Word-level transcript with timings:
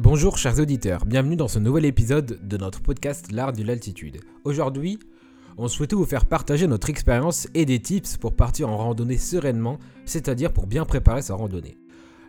Bonjour 0.00 0.38
chers 0.38 0.60
auditeurs, 0.60 1.06
bienvenue 1.06 1.34
dans 1.34 1.48
ce 1.48 1.58
nouvel 1.58 1.84
épisode 1.84 2.38
de 2.46 2.56
notre 2.56 2.80
podcast 2.80 3.32
L'art 3.32 3.52
de 3.52 3.64
l'altitude. 3.64 4.20
Aujourd'hui, 4.44 5.00
on 5.56 5.66
souhaitait 5.66 5.96
vous 5.96 6.04
faire 6.04 6.24
partager 6.24 6.68
notre 6.68 6.88
expérience 6.88 7.48
et 7.54 7.64
des 7.64 7.80
tips 7.80 8.16
pour 8.16 8.36
partir 8.36 8.68
en 8.68 8.76
randonnée 8.76 9.18
sereinement, 9.18 9.80
c'est-à-dire 10.04 10.52
pour 10.52 10.68
bien 10.68 10.84
préparer 10.84 11.22
sa 11.22 11.34
randonnée. 11.34 11.78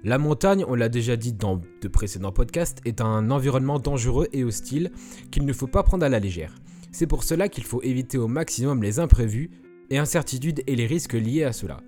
La 0.03 0.17
montagne, 0.17 0.65
on 0.67 0.73
l'a 0.73 0.89
déjà 0.89 1.15
dit 1.15 1.31
dans 1.31 1.61
de 1.79 1.87
précédents 1.87 2.31
podcasts, 2.31 2.81
est 2.85 3.01
un 3.01 3.29
environnement 3.29 3.77
dangereux 3.77 4.27
et 4.33 4.43
hostile 4.43 4.89
qu'il 5.29 5.45
ne 5.45 5.53
faut 5.53 5.67
pas 5.67 5.83
prendre 5.83 6.03
à 6.03 6.09
la 6.09 6.19
légère. 6.19 6.55
C'est 6.91 7.05
pour 7.05 7.23
cela 7.23 7.49
qu'il 7.49 7.65
faut 7.65 7.83
éviter 7.83 8.17
au 8.17 8.27
maximum 8.27 8.81
les 8.81 8.97
imprévus 8.97 9.51
et 9.91 9.99
incertitudes 9.99 10.63
et 10.65 10.75
les 10.75 10.87
risques 10.87 11.13
liés 11.13 11.43
à 11.43 11.53
cela. 11.53 11.81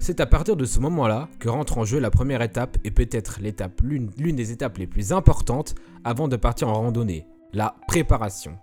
C'est 0.00 0.20
à 0.20 0.26
partir 0.26 0.56
de 0.56 0.64
ce 0.64 0.78
moment-là 0.78 1.28
que 1.40 1.48
rentre 1.48 1.76
en 1.76 1.84
jeu 1.84 1.98
la 1.98 2.10
première 2.10 2.40
étape 2.40 2.78
et 2.84 2.90
peut-être 2.90 3.40
l'étape 3.40 3.80
l'une, 3.82 4.10
des 4.16 4.52
étapes 4.52 4.78
les 4.78 4.86
plus 4.86 5.12
importantes 5.12 5.74
avant 6.04 6.28
de 6.28 6.36
partir 6.36 6.68
en 6.68 6.74
randonnée, 6.74 7.26
la 7.52 7.74
préparation. 7.88 8.56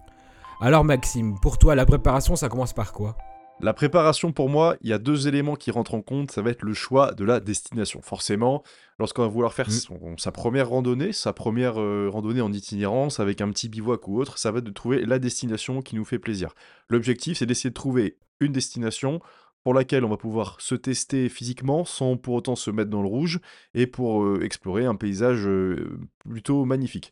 Alors 0.62 0.86
Maxime, 0.86 1.38
pour 1.41 1.58
toi 1.58 1.76
la 1.76 1.86
préparation 1.86 2.38
ça 2.38 2.48
commence 2.48 2.74
par 2.74 2.94
quoi? 2.94 3.18
La 3.62 3.74
préparation 3.74 4.34
pour 4.34 4.50
moi, 4.50 4.76
il 4.82 4.90
y 4.90 4.94
a 4.94 4.98
deux 4.98 5.30
éléments 5.30 5.55
qui 5.55 5.72
rentrent 5.72 5.94
en 5.94 6.02
compte, 6.02 6.32
ça 6.32 6.41
va 6.41 6.50
être 6.50 6.63
le 6.63 6.74
choix 6.74 7.13
de 7.13 7.24
la 7.24 7.40
destination. 7.40 8.02
Forcément, 8.02 8.63
lorsqu'on 8.99 9.22
va 9.22 9.30
vouloir 9.30 9.54
faire 9.54 9.70
mm. 9.70 10.18
sa 10.18 10.32
première 10.32 10.70
randonnée, 10.70 11.13
sa 11.13 11.32
première 11.32 11.80
euh, 11.80 12.10
randonnée 12.12 12.41
en 12.41 12.52
itinérance 12.52 13.22
avec 13.22 13.40
un 13.40 13.49
petit 13.49 13.70
bivouac 13.70 14.08
ou 14.10 14.20
autre, 14.20 14.38
ça 14.38 14.52
va 14.52 14.60
être 14.60 14.66
de 14.66 14.72
trouver 14.72 15.05
la 15.05 15.20
destination 15.20 15.82
qui 15.82 15.96
nous 15.96 16.04
fait 16.04 16.20
plaisir. 16.20 16.54
L'objectif, 16.90 17.38
c'est 17.38 17.46
d'essayer 17.46 17.70
de 17.70 17.76
trouver 17.76 18.18
une 18.41 18.52
destination 18.52 19.22
pour 19.66 19.74
laquelle 19.74 20.05
on 20.05 20.10
va 20.10 20.18
pouvoir 20.18 20.62
se 20.62 20.76
tester 20.76 21.28
physiquement 21.28 21.86
sans 21.86 22.18
pour 22.18 22.36
autant 22.36 22.55
se 22.55 22.70
mettre 22.70 22.92
dans 22.92 23.02
le 23.02 23.08
rouge 23.08 23.40
et 23.74 23.88
pour 23.88 24.24
euh, 24.24 24.44
explorer 24.44 24.86
un 24.86 24.94
paysage 24.94 25.48
euh, 25.48 25.98
plutôt 26.30 26.66
magnifique. 26.66 27.12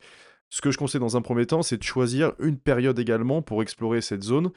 Ce 0.52 0.62
que 0.62 0.70
je 0.70 0.77
conseille 0.77 1.02
dans 1.02 1.17
un 1.17 1.23
premier 1.23 1.48
temps, 1.48 1.63
c'est 1.63 1.79
de 1.79 1.84
choisir 1.84 2.34
une 2.38 2.59
période 2.59 2.99
également 2.99 3.41
pour 3.41 3.63
explorer 3.63 4.01
cette 4.01 4.21
zone 4.21 4.51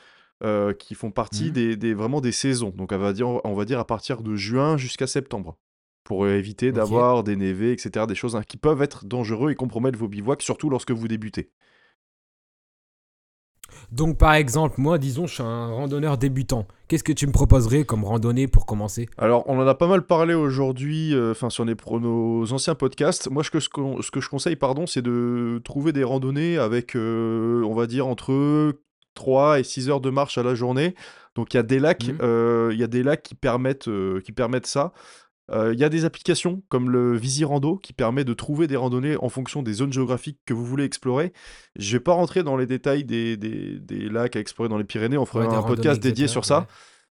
euh, 0.44 0.74
qui 0.74 0.94
font 0.94 1.10
partie 1.10 1.48
mmh. 1.48 1.76
des, 1.76 1.94
vraiment 1.94 2.20
des 2.20 2.32
saisons. 2.32 2.68
Donc 2.68 2.92
on 2.92 2.98
va 2.98 3.14
dire, 3.14 3.40
on 3.44 3.54
va 3.54 3.64
dire 3.64 3.80
à 3.80 3.86
partir 3.86 4.22
de 4.22 4.36
juin 4.36 4.76
jusqu'à 4.76 5.06
septembre 5.06 5.56
pour 6.04 6.28
éviter 6.28 6.72
d'avoir 6.72 7.24
des 7.24 7.34
névés, 7.34 7.72
etc. 7.72 8.04
Des 8.06 8.14
choses 8.14 8.36
hein, 8.36 8.42
qui 8.46 8.58
peuvent 8.58 8.82
être 8.82 9.06
dangereux 9.06 9.52
et 9.52 9.54
compromettre 9.54 9.98
vos 9.98 10.06
bivouacs, 10.06 10.42
surtout 10.42 10.68
lorsque 10.68 10.90
vous 10.90 11.08
débutez. 11.08 11.50
Donc 13.92 14.18
par 14.18 14.34
exemple, 14.34 14.80
moi, 14.80 14.98
disons, 14.98 15.26
je 15.26 15.34
suis 15.34 15.42
un 15.42 15.68
randonneur 15.68 16.18
débutant. 16.18 16.66
Qu'est-ce 16.88 17.04
que 17.04 17.12
tu 17.12 17.26
me 17.26 17.32
proposerais 17.32 17.84
comme 17.84 18.04
randonnée 18.04 18.46
pour 18.46 18.66
commencer? 18.66 19.08
Alors, 19.18 19.44
on 19.48 19.58
en 19.58 19.66
a 19.66 19.74
pas 19.74 19.88
mal 19.88 20.02
parlé 20.02 20.34
aujourd'hui, 20.34 21.14
euh, 21.14 21.32
enfin 21.32 21.50
sur 21.50 21.64
nos 21.64 22.52
anciens 22.52 22.74
podcasts. 22.74 23.30
Moi, 23.30 23.42
ce 23.42 23.50
que, 23.50 23.60
ce 23.60 23.68
que, 23.68 24.20
je 24.20 24.28
conseille, 24.28 24.56
pardon, 24.56 24.86
c'est 24.86 25.02
de 25.02 25.60
trouver 25.64 25.92
des 25.92 26.04
randonnées 26.04 26.58
avec, 26.58 26.94
euh, 26.94 27.62
on 27.64 27.74
va 27.74 27.86
dire, 27.86 28.06
entre 28.06 28.72
3 29.14 29.60
et 29.60 29.64
6 29.64 29.90
heures 29.90 30.00
de 30.00 30.10
marche 30.10 30.38
à 30.38 30.42
la 30.42 30.54
journée. 30.54 30.94
Donc 31.34 31.52
il 31.52 31.56
y 31.56 31.60
a 31.60 31.64
des 31.64 31.78
lacs, 31.78 32.08
mmh. 32.08 32.18
euh, 32.22 32.70
il 32.72 32.78
y 32.78 32.84
a 32.84 32.86
des 32.86 33.02
lacs 33.02 33.22
qui 33.22 33.34
permettent, 33.34 33.90
qui 34.24 34.32
permettent 34.32 34.66
ça. 34.66 34.92
Euh, 35.52 35.72
il 35.72 35.78
y 35.78 35.84
a 35.84 35.88
des 35.88 36.04
applications 36.04 36.62
comme 36.68 36.90
le 36.90 37.16
Visirando 37.16 37.76
qui 37.76 37.92
permet 37.92 38.24
de 38.24 38.34
trouver 38.34 38.66
des 38.66 38.76
randonnées 38.76 39.16
en 39.18 39.28
fonction 39.28 39.62
des 39.62 39.74
zones 39.74 39.92
géographiques 39.92 40.40
que 40.44 40.52
vous 40.52 40.64
voulez 40.64 40.84
explorer. 40.84 41.32
Je 41.76 41.96
vais 41.96 42.00
pas 42.00 42.12
rentrer 42.12 42.42
dans 42.42 42.56
les 42.56 42.66
détails 42.66 43.04
des, 43.04 43.36
des, 43.36 44.08
lacs 44.08 44.36
à 44.36 44.40
explorer 44.40 44.68
dans 44.68 44.78
les 44.78 44.84
Pyrénées, 44.84 45.18
on 45.18 45.26
fera 45.26 45.44
un 45.44 45.62
podcast 45.62 46.02
dédié 46.02 46.26
sur 46.26 46.44
ça. 46.44 46.66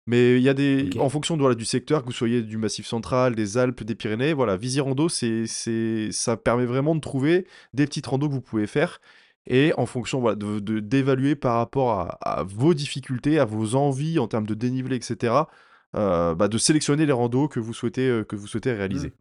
Mais 0.06 0.37
il 0.37 0.43
y 0.43 0.49
a 0.49 0.55
des, 0.55 0.89
en 0.99 1.11
fonction 1.11 1.37
de, 1.37 1.43
voilà, 1.43 1.55
du 1.55 1.67
secteur, 1.67 2.01
que 2.01 2.06
vous 2.06 2.12
soyez 2.12 2.43
du 2.43 2.56
Massif 2.56 2.87
central, 2.87 3.34
des 3.34 3.59
Alpes, 3.59 3.83
des 3.83 3.95
Pyrénées, 3.95 4.33
voilà, 4.33 4.56
Visirando, 4.56 5.11
c'est, 5.11 5.47
c'est, 5.47 6.09
ça 6.12 6.39
permet 6.39 6.65
vraiment 6.65 6.95
de 6.95 7.01
trouver 7.01 7.47
des 7.75 7.84
petites 7.84 8.06
randos 8.06 8.29
que 8.29 8.33
vous 8.33 8.41
pouvez 8.41 8.67
faire 8.67 9.01
et 9.47 9.73
en 9.77 9.87
fonction 9.87 10.21
voilà, 10.21 10.37
de, 10.37 10.81
d'évaluer 10.81 11.34
par 11.34 11.56
rapport 11.56 11.91
à, 11.93 12.19
à, 12.23 12.43
vos 12.43 12.75
difficultés, 12.75 13.39
à 13.39 13.45
vos 13.45 13.75
envies 13.75 14.19
en 14.19 14.29
termes 14.29 14.47
de 14.47 14.55
dénivelé, 14.55 14.97
etc. 14.97 15.34
Euh, 15.97 16.34
bah, 16.34 16.49
de 16.49 16.59
sélectionner 16.59 17.06
les 17.06 17.12
randos 17.12 17.49
que 17.49 17.60
vous 17.60 17.72
souhaitez, 17.72 18.09
euh, 18.09 18.22
que 18.22 18.37
vous 18.37 18.47
souhaitez 18.47 18.72
réaliser. 18.72 19.09
Mmh. 19.09 19.12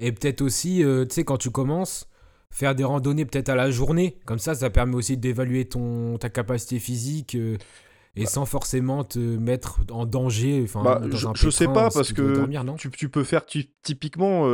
Et 0.00 0.12
peut-être 0.12 0.40
aussi, 0.40 0.82
euh, 0.82 1.04
tu 1.04 1.14
sais, 1.14 1.24
quand 1.24 1.36
tu 1.36 1.50
commences, 1.50 2.08
faire 2.50 2.74
des 2.74 2.82
randonnées 2.82 3.24
peut-être 3.24 3.48
à 3.48 3.54
la 3.54 3.70
journée. 3.70 4.18
Comme 4.24 4.40
ça, 4.40 4.54
ça 4.54 4.70
permet 4.70 4.96
aussi 4.96 5.16
d'évaluer 5.16 5.66
ton, 5.66 6.18
ta 6.18 6.30
capacité 6.30 6.80
physique 6.80 7.36
et 7.36 7.58
bah 8.16 8.26
sans 8.26 8.44
forcément 8.44 9.04
te 9.04 9.20
mettre 9.20 9.80
en 9.92 10.04
danger. 10.04 10.66
Bah, 10.74 11.00
je, 11.12 11.28
je 11.34 11.50
sais 11.50 11.66
pas 11.66 11.90
parce 11.90 12.12
que 12.12 12.44
tu, 12.76 12.90
tu, 12.90 13.08
peux 13.08 13.22
faire 13.22 13.42
typiquement, 13.82 14.48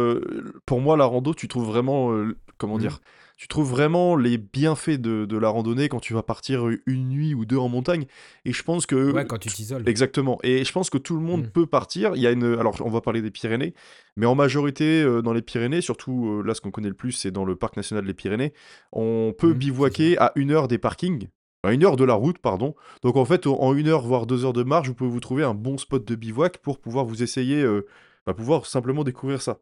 pour 0.66 0.82
moi, 0.82 0.98
la 0.98 1.06
rando, 1.06 1.32
tu 1.32 1.48
trouves 1.48 1.66
vraiment, 1.66 2.12
comment 2.58 2.76
mmh. 2.76 2.80
dire, 2.80 3.00
tu 3.36 3.48
trouves 3.48 3.70
vraiment 3.70 4.16
les 4.16 4.38
bienfaits 4.38 4.98
de, 4.98 5.36
la 5.36 5.48
randonnée 5.48 5.88
quand 5.88 6.00
tu 6.00 6.14
vas 6.14 6.22
partir 6.22 6.66
une 6.86 7.08
nuit 7.08 7.34
ou 7.34 7.44
deux 7.44 7.58
en 7.58 7.68
montagne. 7.68 8.06
Et 8.44 8.52
je 8.52 8.62
pense 8.62 8.86
que. 8.86 9.12
Ouais, 9.12 9.26
quand 9.26 9.38
tu 9.38 9.50
t'isoles. 9.50 9.86
Exactement. 9.86 10.38
Et 10.42 10.64
je 10.64 10.72
pense 10.72 10.88
que 10.88 10.98
tout 10.98 11.14
le 11.14 11.22
monde 11.22 11.46
mm. 11.46 11.50
peut 11.50 11.66
partir. 11.66 12.12
Il 12.14 12.22
y 12.22 12.26
a 12.26 12.30
une. 12.30 12.58
Alors, 12.58 12.76
on 12.80 12.90
va 12.90 13.02
parler 13.02 13.20
des 13.20 13.30
Pyrénées, 13.30 13.74
mais 14.16 14.26
en 14.26 14.34
majorité, 14.34 15.02
euh, 15.02 15.20
dans 15.20 15.34
les 15.34 15.42
Pyrénées, 15.42 15.82
surtout 15.82 16.28
euh, 16.28 16.42
là, 16.42 16.54
ce 16.54 16.62
qu'on 16.62 16.70
connaît 16.70 16.88
le 16.88 16.94
plus, 16.94 17.12
c'est 17.12 17.30
dans 17.30 17.44
le 17.44 17.56
parc 17.56 17.76
national 17.76 18.06
des 18.06 18.14
Pyrénées, 18.14 18.54
on 18.92 19.34
peut 19.36 19.52
mm, 19.52 19.58
bivouaquer 19.58 20.18
à 20.18 20.32
une 20.34 20.50
heure 20.50 20.68
des 20.68 20.78
parkings. 20.78 21.28
À 21.62 21.72
une 21.72 21.84
heure 21.84 21.96
de 21.96 22.04
la 22.04 22.14
route, 22.14 22.38
pardon. 22.38 22.74
Donc 23.02 23.16
en 23.16 23.24
fait, 23.24 23.46
en 23.46 23.74
une 23.74 23.88
heure, 23.88 24.02
voire 24.02 24.26
deux 24.26 24.44
heures 24.44 24.52
de 24.52 24.62
marche, 24.62 24.86
vous 24.86 24.94
pouvez 24.94 25.10
vous 25.10 25.20
trouver 25.20 25.42
un 25.42 25.54
bon 25.54 25.78
spot 25.78 26.06
de 26.06 26.14
bivouac 26.14 26.58
pour 26.58 26.78
pouvoir 26.78 27.04
vous 27.04 27.24
essayer, 27.24 27.60
euh, 27.60 27.86
bah, 28.24 28.34
pouvoir 28.34 28.66
simplement 28.66 29.02
découvrir 29.02 29.42
ça. 29.42 29.58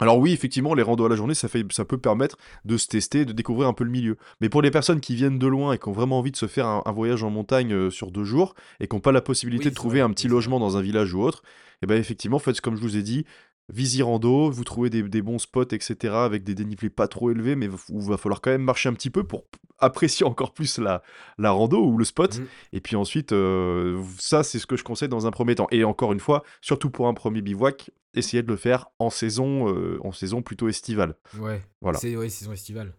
Alors 0.00 0.18
oui, 0.18 0.32
effectivement, 0.32 0.74
les 0.74 0.82
randos 0.82 1.06
à 1.06 1.08
la 1.08 1.16
journée, 1.16 1.34
ça, 1.34 1.48
fait, 1.48 1.64
ça 1.72 1.84
peut 1.84 1.98
permettre 1.98 2.36
de 2.64 2.76
se 2.76 2.86
tester, 2.86 3.24
de 3.24 3.32
découvrir 3.32 3.68
un 3.68 3.72
peu 3.72 3.84
le 3.84 3.90
milieu. 3.90 4.16
Mais 4.40 4.48
pour 4.48 4.62
les 4.62 4.70
personnes 4.70 5.00
qui 5.00 5.14
viennent 5.14 5.38
de 5.38 5.46
loin 5.46 5.72
et 5.72 5.78
qui 5.78 5.88
ont 5.88 5.92
vraiment 5.92 6.18
envie 6.18 6.30
de 6.30 6.36
se 6.36 6.46
faire 6.46 6.66
un, 6.66 6.92
voyage 6.92 7.22
en 7.22 7.30
montagne 7.30 7.72
euh, 7.72 7.90
sur 7.90 8.10
deux 8.10 8.24
jours 8.24 8.54
et 8.80 8.88
qui 8.88 8.96
n'ont 8.96 9.00
pas 9.00 9.12
la 9.12 9.20
possibilité 9.20 9.70
de 9.70 9.74
trouver 9.74 10.00
un 10.00 10.10
petit 10.10 10.28
logement 10.28 10.58
dans 10.60 10.76
un 10.76 10.82
village 10.82 11.14
ou 11.14 11.22
autre, 11.22 11.42
et 11.80 11.84
eh 11.84 11.86
ben 11.86 11.96
effectivement, 11.96 12.40
faites 12.40 12.60
comme 12.60 12.74
je 12.74 12.80
vous 12.80 12.96
ai 12.96 13.02
dit, 13.02 13.24
Visirando, 13.70 14.50
vous 14.50 14.64
trouvez 14.64 14.88
des, 14.88 15.22
bons 15.22 15.38
spots, 15.38 15.72
etc., 15.72 16.14
avec 16.14 16.42
des 16.42 16.54
dénivelés 16.54 16.88
pas 16.88 17.06
trop 17.06 17.30
élevés, 17.30 17.54
mais 17.54 17.68
où 17.68 18.00
il 18.00 18.08
va 18.08 18.16
falloir 18.16 18.40
quand 18.40 18.50
même 18.50 18.62
marcher 18.62 18.88
un 18.88 18.94
petit 18.94 19.10
peu 19.10 19.24
pour 19.24 19.44
apprécier 19.78 20.24
encore 20.24 20.54
plus 20.54 20.78
la, 20.78 21.02
la 21.36 21.50
rando 21.50 21.84
ou 21.84 21.98
le 21.98 22.04
spot. 22.04 22.38
Mmh. 22.38 22.46
Et 22.72 22.80
puis 22.80 22.96
ensuite, 22.96 23.32
euh, 23.32 24.02
ça, 24.18 24.42
c'est 24.42 24.58
ce 24.58 24.66
que 24.66 24.76
je 24.76 24.84
conseille 24.84 25.10
dans 25.10 25.26
un 25.26 25.30
premier 25.30 25.54
temps. 25.54 25.68
Et 25.70 25.84
encore 25.84 26.14
une 26.14 26.20
fois, 26.20 26.44
surtout 26.62 26.88
pour 26.88 27.08
un 27.08 27.14
premier 27.14 27.42
bivouac, 27.42 27.90
essayez 28.14 28.42
de 28.42 28.48
le 28.48 28.56
faire 28.56 28.88
en 28.98 29.10
saison, 29.10 29.72
euh, 29.72 29.98
en 30.02 30.12
saison 30.12 30.42
plutôt 30.42 30.68
estivale. 30.68 31.16
Ouais, 31.38 31.62
voilà. 31.80 31.98
C'est 31.98 32.16
ouais, 32.16 32.28
saison 32.28 32.52
estivale. 32.52 32.94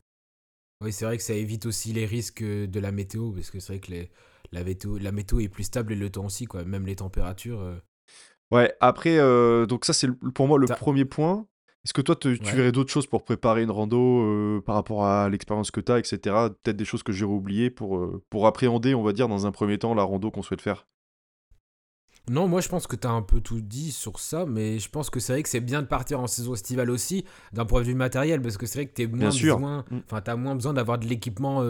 Oui, 0.81 0.93
c'est 0.93 1.05
vrai 1.05 1.17
que 1.17 1.23
ça 1.23 1.33
évite 1.33 1.65
aussi 1.65 1.91
les 1.91 2.05
risques 2.05 2.43
de 2.43 2.79
la 2.79 2.91
météo, 2.91 3.31
parce 3.31 3.51
que 3.51 3.59
c'est 3.59 3.73
vrai 3.73 3.79
que 3.79 3.91
les, 3.91 4.09
la, 4.51 4.63
météo, 4.63 4.97
la 4.97 5.11
météo 5.11 5.39
est 5.39 5.49
plus 5.49 5.63
stable 5.63 5.93
et 5.93 5.95
le 5.95 6.09
temps 6.09 6.25
aussi, 6.25 6.45
quoi. 6.45 6.63
Même 6.63 6.85
les 6.85 6.95
températures. 6.95 7.59
Euh, 7.59 7.75
Ouais, 8.51 8.73
après, 8.79 9.17
euh, 9.19 9.65
donc 9.65 9.85
ça, 9.85 9.93
c'est 9.93 10.09
pour 10.33 10.47
moi 10.47 10.57
le 10.57 10.65
premier 10.65 11.05
point. 11.05 11.45
Est-ce 11.85 11.93
que 11.93 12.01
toi, 12.01 12.15
tu 12.15 12.33
verrais 12.33 12.71
d'autres 12.71 12.91
choses 12.91 13.07
pour 13.07 13.23
préparer 13.23 13.63
une 13.63 13.71
rando 13.71 14.21
euh, 14.21 14.61
par 14.65 14.75
rapport 14.75 15.05
à 15.05 15.29
l'expérience 15.29 15.71
que 15.71 15.79
tu 15.79 15.91
as, 15.91 15.99
etc. 15.99 16.17
Peut-être 16.63 16.75
des 16.75 16.85
choses 16.85 17.03
que 17.03 17.11
j'aurais 17.11 17.35
oubliées 17.35 17.69
pour, 17.69 17.97
euh, 17.97 18.23
pour 18.29 18.47
appréhender, 18.47 18.95
on 18.95 19.03
va 19.03 19.13
dire, 19.13 19.27
dans 19.27 19.45
un 19.45 19.51
premier 19.51 19.77
temps, 19.77 19.93
la 19.93 20.03
rando 20.03 20.29
qu'on 20.29 20.41
souhaite 20.41 20.61
faire? 20.61 20.87
Non, 22.29 22.47
moi 22.47 22.61
je 22.61 22.69
pense 22.69 22.87
que 22.87 22.95
tu 22.95 23.07
as 23.07 23.11
un 23.11 23.21
peu 23.21 23.41
tout 23.41 23.61
dit 23.61 23.91
sur 23.91 24.19
ça, 24.19 24.45
mais 24.45 24.79
je 24.79 24.89
pense 24.89 25.09
que 25.09 25.19
c'est 25.19 25.33
vrai 25.33 25.43
que 25.43 25.49
c'est 25.49 25.61
bien 25.61 25.81
de 25.81 25.87
partir 25.87 26.19
en 26.19 26.27
saison 26.27 26.53
estivale 26.53 26.89
aussi, 26.89 27.25
d'un 27.53 27.65
point 27.65 27.81
de 27.81 27.85
vue 27.85 27.95
matériel, 27.95 28.41
parce 28.41 28.57
que 28.57 28.65
c'est 28.65 28.79
vrai 28.79 28.85
que 28.85 28.93
tu 28.93 29.07
moins 29.07 29.29
besoin, 29.29 29.85
mm. 29.89 30.15
as 30.25 30.35
moins 30.35 30.55
besoin 30.55 30.73
d'avoir 30.73 30.99
de 30.99 31.07
l'équipement 31.07 31.63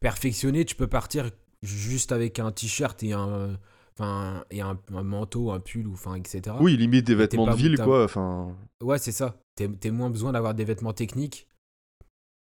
perfectionné. 0.00 0.64
Tu 0.64 0.74
peux 0.74 0.88
partir 0.88 1.30
juste 1.62 2.12
avec 2.12 2.38
un 2.38 2.50
t-shirt 2.50 3.02
et 3.02 3.12
un 3.12 3.58
Enfin, 3.98 4.44
et 4.50 4.60
un, 4.60 4.78
manteau, 4.90 5.50
un 5.50 5.58
pull, 5.58 5.88
ou, 5.88 5.94
enfin, 5.94 6.14
etc. 6.14 6.56
Oui, 6.60 6.76
limite 6.76 7.06
des 7.06 7.16
vêtements 7.16 7.48
de 7.48 7.56
ville, 7.56 7.76
quoi. 7.78 8.04
Enfin... 8.04 8.56
Ouais, 8.80 8.98
c'est 8.98 9.12
ça. 9.12 9.40
T'es 9.56 9.90
moins 9.90 10.08
besoin 10.08 10.32
d'avoir 10.32 10.54
des 10.54 10.64
vêtements 10.64 10.92
techniques. 10.92 11.48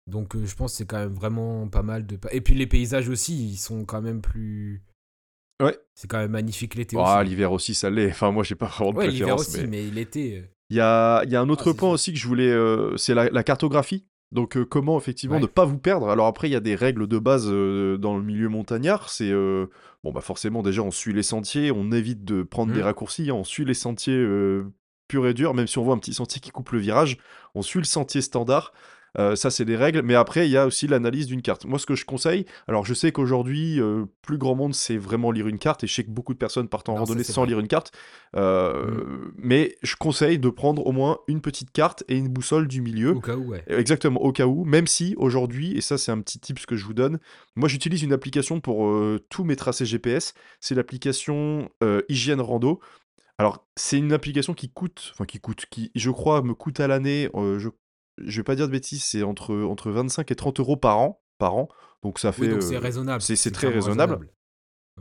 Donc, 0.07 0.36
euh, 0.36 0.46
je 0.46 0.56
pense 0.56 0.72
que 0.72 0.78
c'est 0.78 0.86
quand 0.86 0.98
même 0.98 1.13
vraiment 1.13 1.68
pas 1.68 1.84
mal 1.84 2.06
de. 2.06 2.18
Et 2.31 2.40
puis, 2.40 2.56
les 2.56 2.68
paysages 2.68 3.10
aussi, 3.10 3.50
ils 3.50 3.57
sont 3.57 3.84
quand 3.84 4.01
même 4.01 4.22
plus. 4.22 4.81
Ouais. 5.62 5.78
C'est 5.94 6.10
quand 6.10 6.18
même 6.18 6.31
magnifique 6.31 6.75
l'été 6.75 6.98
ah, 7.00 7.19
aussi. 7.19 7.30
l'hiver 7.30 7.52
aussi, 7.52 7.74
ça 7.74 7.90
l'est. 7.90 8.10
Enfin, 8.10 8.31
moi, 8.31 8.44
j'ai 8.44 8.56
pas 8.56 8.66
vraiment 8.68 8.92
de 8.92 8.98
ouais, 8.98 9.08
l'hiver 9.08 9.36
aussi, 9.36 9.66
mais, 9.68 9.84
l'été. 9.84 10.38
Euh. 10.38 10.42
Il 10.72 10.78
y 10.78 10.80
a, 10.80 11.24
y 11.25 11.36
a, 11.36 11.42
un 11.42 11.50
autre 11.50 11.72
ah, 11.72 11.78
point 11.78 11.92
aussi 11.92 12.13
que 12.13 12.18
je 12.18 12.28
voulais. 12.28 12.50
Euh, 12.50 12.96
c'est 12.96 13.13
la, 13.13 13.44
cartographie. 13.44 14.06
Donc 14.31 14.56
euh, 14.56 14.63
comment 14.63 14.98
effectivement 14.98 15.42
ne 15.42 15.46
pas 15.46 15.66
vous 15.66 15.78
perdre? 15.78 16.10
Alors 16.10 16.28
après 16.28 16.48
il 16.48 16.54
y 16.54 16.56
a 16.56 16.62
des 16.62 16.75
règles 16.75 17.06
de 17.06 17.19
base 17.19 17.48
euh, 17.50 17.98
dans 17.98 18.16
le 18.16 18.24
milieu 18.24 18.48
montagnard, 18.48 19.10
c'est 19.10 19.30
bon 19.34 20.13
bah 20.13 20.22
forcément 20.22 20.63
déjà 20.63 20.81
on 20.81 20.92
suit 20.92 21.12
les 21.12 21.24
sentiers, 21.24 21.69
on 21.69 21.92
évite 21.92 22.24
de 22.24 22.42
prendre 22.42 22.72
des 22.72 22.80
mmh. 22.80 22.84
raccourcis, 22.84 23.31
on 23.34 23.44
suit 23.44 23.66
les 23.66 23.74
sentiers 23.74 24.25
purs 25.10 25.28
et 25.28 25.34
durs, 25.34 25.54
même 25.54 25.68
si 25.68 25.78
on 25.80 25.84
voit 25.84 25.94
un 25.94 25.98
petit 25.98 26.13
sentier 26.13 26.40
qui 26.40 26.52
coupe 26.52 26.72
le 26.72 26.80
virage, 26.80 27.18
on 27.56 27.62
suit 27.62 27.80
le 27.80 27.86
sentier 27.86 28.22
standard. 28.22 28.72
Euh, 29.18 29.36
ça, 29.36 29.50
c'est 29.50 29.66
des 29.66 29.75
règles. 29.75 30.02
Mais 30.04 30.16
après, 30.16 30.48
il 30.48 30.52
y 30.52 30.58
a 30.58 30.66
aussi 30.66 30.88
l'analyse 30.88 31.28
d'une 31.28 31.42
carte. 31.42 31.66
Moi, 31.66 31.80
ce 31.80 31.86
que 31.86 31.96
je 31.96 32.06
conseille, 32.06 32.46
alors 32.68 32.86
je 32.86 32.94
sais 32.94 33.12
qu'aujourd'hui, 33.12 33.80
euh, 33.80 34.06
plus 34.22 34.38
grand 34.38 34.56
monde 34.56 34.74
sait 34.74 34.98
vraiment 34.98 35.31
lire 35.31 35.48
une 35.48 35.60
carte, 35.60 35.84
et 35.84 35.88
je 35.88 35.94
sais 35.94 36.04
que 36.04 36.12
beaucoup 36.12 36.34
de 36.34 36.40
personnes 36.40 36.68
partent 36.68 36.90
en 36.90 36.96
randonnée 36.96 37.24
sans 37.24 37.46
lire 37.46 37.60
une 37.60 37.68
carte. 37.68 37.92
Euh, 38.36 38.86
mm. 38.86 39.31
Mais 39.38 39.75
je 39.84 39.96
conseille 39.96 40.40
de 40.40 40.50
prendre 40.50 40.86
au 40.86 40.92
moins 40.92 41.19
une 41.28 41.42
petite 41.42 41.72
carte 41.72 42.04
et 42.08 42.16
une 42.16 42.30
boussole 42.30 42.68
du 42.68 42.81
milieu. 42.81 43.12
Au 43.16 43.22
cas 43.22 43.36
où, 43.36 43.50
ouais. 43.50 43.63
Exactement, 43.68 44.22
au 44.22 44.31
cas 44.31 44.46
où. 44.46 44.63
Même 44.63 44.88
si 44.88 45.16
aujourd'hui, 45.18 45.75
et 45.78 45.81
ça, 45.81 45.98
c'est 45.98 46.12
un 46.12 46.22
petit 46.22 46.40
tip 46.40 46.66
que 46.66 46.75
je 46.75 46.86
vous 46.86 46.94
donne, 46.94 47.19
moi, 47.56 47.68
j'utilise 47.68 48.04
une 48.04 48.13
application 48.13 48.60
pour 48.60 48.94
tous 49.30 49.44
mes 49.44 49.56
tracés 49.56 49.86
GPS. 49.86 50.34
C'est 50.60 50.75
l'application 50.75 51.69
Hygiène 52.08 52.42
Rando. 52.42 52.80
Alors, 53.38 53.66
c'est 53.75 53.98
une 53.98 54.13
application 54.13 54.54
qui 54.54 54.69
coûte, 54.69 55.12
enfin 55.13 55.25
qui 55.25 55.40
coûte, 55.40 55.66
qui, 55.72 55.92
je 55.96 56.12
crois, 56.12 56.44
me 56.44 56.54
coûte 56.54 56.80
à 56.80 56.88
l'année, 56.88 57.30
je 57.34 57.69
je 58.18 58.38
vais 58.38 58.44
pas 58.44 58.56
dire 58.56 58.68
de 58.68 58.72
bêtises, 58.72 59.04
c'est 59.04 59.24
entre, 59.24 59.56
entre 59.56 59.92
25 59.92 60.30
et 60.31 60.36
30 60.36 60.60
euros 60.60 60.78
par 60.78 61.00
an. 61.00 61.22
Par 61.38 61.56
an. 61.56 61.69
Donc 62.04 62.19
ça 62.19 62.31
fait. 62.31 62.62
c'est 62.62 62.78
raisonnable. 62.78 63.22
C'est 63.22 63.52
très 63.52 63.68
raisonnable. 63.68 64.30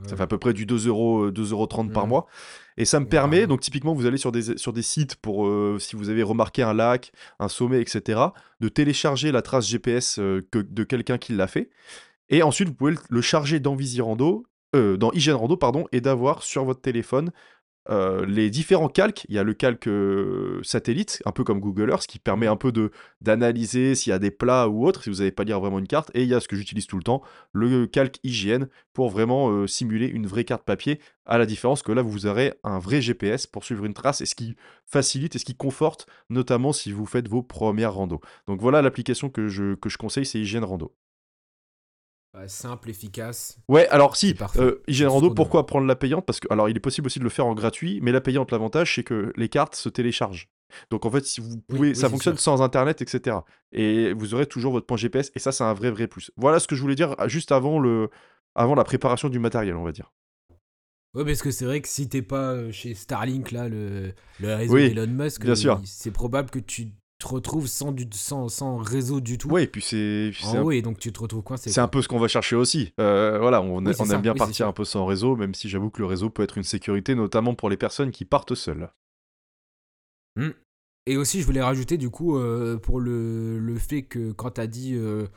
Ça 0.07 0.15
fait 0.15 0.23
à 0.23 0.27
peu 0.27 0.39
près 0.39 0.53
du 0.53 0.65
2 0.65 0.87
euros, 0.87 1.29
2 1.29 1.51
euros 1.51 1.67
par 1.67 1.83
mmh. 1.83 2.09
mois. 2.09 2.25
Et 2.77 2.85
ça 2.85 2.99
me 2.99 3.05
permet, 3.05 3.45
donc 3.45 3.59
typiquement, 3.59 3.93
vous 3.93 4.05
allez 4.07 4.17
sur 4.17 4.31
des, 4.31 4.57
sur 4.57 4.73
des 4.73 4.81
sites 4.81 5.15
pour, 5.17 5.47
si 5.79 5.95
vous 5.95 6.09
avez 6.09 6.23
remarqué 6.23 6.63
un 6.63 6.73
lac, 6.73 7.11
un 7.39 7.49
sommet, 7.49 7.81
etc., 7.81 8.19
de 8.61 8.69
télécharger 8.69 9.31
la 9.31 9.43
trace 9.43 9.67
GPS 9.67 10.17
de 10.17 10.83
quelqu'un 10.83 11.19
qui 11.19 11.33
l'a 11.33 11.45
fait. 11.45 11.69
Et 12.29 12.41
ensuite, 12.41 12.69
vous 12.69 12.73
pouvez 12.73 12.95
le 13.09 13.21
charger 13.21 13.59
dans 13.59 13.75
Visirando, 13.75 14.47
dans 14.73 15.11
Hygiène 15.11 15.35
Rando, 15.35 15.57
pardon, 15.57 15.85
et 15.91 16.01
d'avoir 16.01 16.41
sur 16.41 16.63
votre 16.63 16.81
téléphone 16.81 17.31
euh, 17.89 18.25
les 18.25 18.49
différents 18.49 18.89
calques, 18.89 19.25
il 19.27 19.35
y 19.35 19.39
a 19.39 19.43
le 19.43 19.53
calque 19.53 19.87
euh, 19.87 20.59
satellite, 20.63 21.21
un 21.25 21.31
peu 21.31 21.43
comme 21.43 21.59
Google 21.59 21.89
Earth, 21.89 22.05
qui 22.05 22.19
permet 22.19 22.47
un 22.47 22.55
peu 22.55 22.71
d'analyser 23.21 23.95
s'il 23.95 24.11
y 24.11 24.13
a 24.13 24.19
des 24.19 24.31
plats 24.31 24.67
ou 24.67 24.85
autre, 24.85 25.03
si 25.03 25.09
vous 25.09 25.17
n'avez 25.17 25.31
pas 25.31 25.43
lire 25.43 25.59
vraiment 25.59 25.79
une 25.79 25.87
carte. 25.87 26.11
Et 26.13 26.23
il 26.23 26.29
y 26.29 26.33
a 26.35 26.39
ce 26.39 26.47
que 26.47 26.55
j'utilise 26.55 26.85
tout 26.85 26.97
le 26.97 27.03
temps, 27.03 27.21
le 27.53 27.87
calque 27.87 28.19
hygiène, 28.23 28.69
pour 28.93 29.09
vraiment 29.09 29.49
euh, 29.49 29.67
simuler 29.67 30.07
une 30.07 30.27
vraie 30.27 30.43
carte 30.43 30.63
papier, 30.63 30.99
à 31.25 31.37
la 31.37 31.45
différence 31.45 31.81
que 31.81 31.91
là, 31.91 32.01
vous 32.01 32.25
aurez 32.27 32.53
un 32.63 32.79
vrai 32.79 33.01
GPS 33.01 33.47
pour 33.47 33.63
suivre 33.63 33.85
une 33.85 33.93
trace, 33.93 34.21
et 34.21 34.25
ce 34.25 34.35
qui 34.35 34.55
facilite 34.85 35.35
et 35.35 35.39
ce 35.39 35.45
qui 35.45 35.55
conforte, 35.55 36.07
notamment 36.29 36.73
si 36.73 36.91
vous 36.91 37.05
faites 37.05 37.27
vos 37.27 37.41
premières 37.41 37.93
randos. 37.93 38.21
Donc 38.47 38.61
voilà 38.61 38.81
l'application 38.81 39.29
que 39.29 39.47
je, 39.47 39.75
que 39.75 39.89
je 39.89 39.97
conseille, 39.97 40.25
c'est 40.25 40.39
Hygiène 40.39 40.65
Rando 40.65 40.93
simple, 42.47 42.89
efficace. 42.89 43.57
Ouais, 43.67 43.87
alors 43.89 44.15
si, 44.15 44.35
euh, 44.57 44.81
Rando, 45.07 45.33
pourquoi 45.33 45.65
prendre 45.65 45.87
la 45.87 45.95
payante? 45.95 46.25
Parce 46.25 46.39
que, 46.39 46.47
alors, 46.51 46.69
il 46.69 46.77
est 46.77 46.81
possible 46.81 47.07
aussi 47.07 47.19
de 47.19 47.23
le 47.23 47.29
faire 47.29 47.45
en 47.45 47.53
gratuit, 47.53 47.99
mais 48.01 48.11
la 48.11 48.21
payante, 48.21 48.51
l'avantage, 48.51 48.95
c'est 48.95 49.03
que 49.03 49.33
les 49.35 49.49
cartes 49.49 49.75
se 49.75 49.89
téléchargent. 49.89 50.49
Donc 50.89 51.05
en 51.05 51.11
fait, 51.11 51.25
si 51.25 51.41
vous 51.41 51.57
pouvez, 51.67 51.93
ça 51.93 52.09
fonctionne 52.09 52.37
sans 52.37 52.61
internet, 52.61 53.01
etc. 53.01 53.37
Et 53.73 54.13
vous 54.13 54.33
aurez 54.33 54.45
toujours 54.45 54.71
votre 54.71 54.85
point 54.85 54.97
GPS, 54.97 55.31
et 55.35 55.39
ça, 55.39 55.51
c'est 55.51 55.63
un 55.63 55.73
vrai, 55.73 55.91
vrai 55.91 56.07
plus. 56.07 56.31
Voilà 56.37 56.59
ce 56.59 56.67
que 56.67 56.75
je 56.75 56.81
voulais 56.81 56.95
dire 56.95 57.15
ah, 57.17 57.27
juste 57.27 57.51
avant, 57.51 57.79
le... 57.79 58.09
avant 58.55 58.75
la 58.75 58.83
préparation 58.83 59.29
du 59.29 59.39
matériel, 59.39 59.75
on 59.75 59.83
va 59.83 59.91
dire. 59.91 60.13
Ouais, 61.13 61.25
parce 61.25 61.41
que 61.41 61.51
c'est 61.51 61.65
vrai 61.65 61.81
que 61.81 61.89
si 61.89 62.07
t'es 62.07 62.21
pas 62.21 62.53
euh, 62.53 62.71
chez 62.71 62.93
Starlink, 62.93 63.51
là, 63.51 63.67
le, 63.67 64.13
le 64.39 64.55
réseau 64.55 64.77
d'Elon 64.77 65.07
Musk, 65.07 65.43
c'est 65.83 66.11
probable 66.11 66.49
que 66.49 66.59
tu 66.59 66.93
te 67.21 67.27
retrouves 67.27 67.67
sans, 67.67 67.91
du, 67.91 68.07
sans, 68.13 68.49
sans 68.49 68.77
réseau 68.77 69.21
du 69.21 69.37
tout. 69.37 69.49
Oui, 69.49 69.63
et 69.63 69.67
puis 69.67 69.81
c'est. 69.81 70.31
Oui, 70.61 70.81
donc 70.81 70.99
tu 70.99 71.11
te 71.13 71.19
retrouves 71.19 71.43
coincé. 71.43 71.69
C'est 71.69 71.81
un 71.81 71.87
peu 71.87 72.01
ce 72.01 72.07
qu'on 72.07 72.19
va 72.19 72.27
chercher 72.27 72.55
aussi. 72.55 72.93
Euh, 72.99 73.37
voilà, 73.39 73.61
on, 73.61 73.85
on 73.85 74.09
aime 74.09 74.21
bien 74.21 74.33
partir 74.33 74.67
un 74.67 74.73
peu 74.73 74.85
sans 74.85 75.05
réseau, 75.05 75.35
même 75.35 75.53
si 75.53 75.69
j'avoue 75.69 75.89
que 75.89 75.99
le 75.99 76.07
réseau 76.07 76.29
peut 76.29 76.43
être 76.43 76.57
une 76.57 76.63
sécurité, 76.63 77.15
notamment 77.15 77.55
pour 77.55 77.69
les 77.69 77.77
personnes 77.77 78.11
qui 78.11 78.25
partent 78.25 78.55
seules. 78.55 78.89
Mmh. 80.35 80.49
Et 81.07 81.17
aussi, 81.17 81.41
je 81.41 81.45
voulais 81.45 81.61
rajouter 81.61 81.97
du 81.97 82.09
coup 82.09 82.37
euh, 82.37 82.77
pour 82.77 82.99
le, 82.99 83.59
le, 83.59 83.75
fait 83.75 84.03
que 84.03 84.31
quand 84.31 84.51
tu 84.51 84.61
as 84.61 84.67
dit 84.67 84.93
euh, 84.95 85.27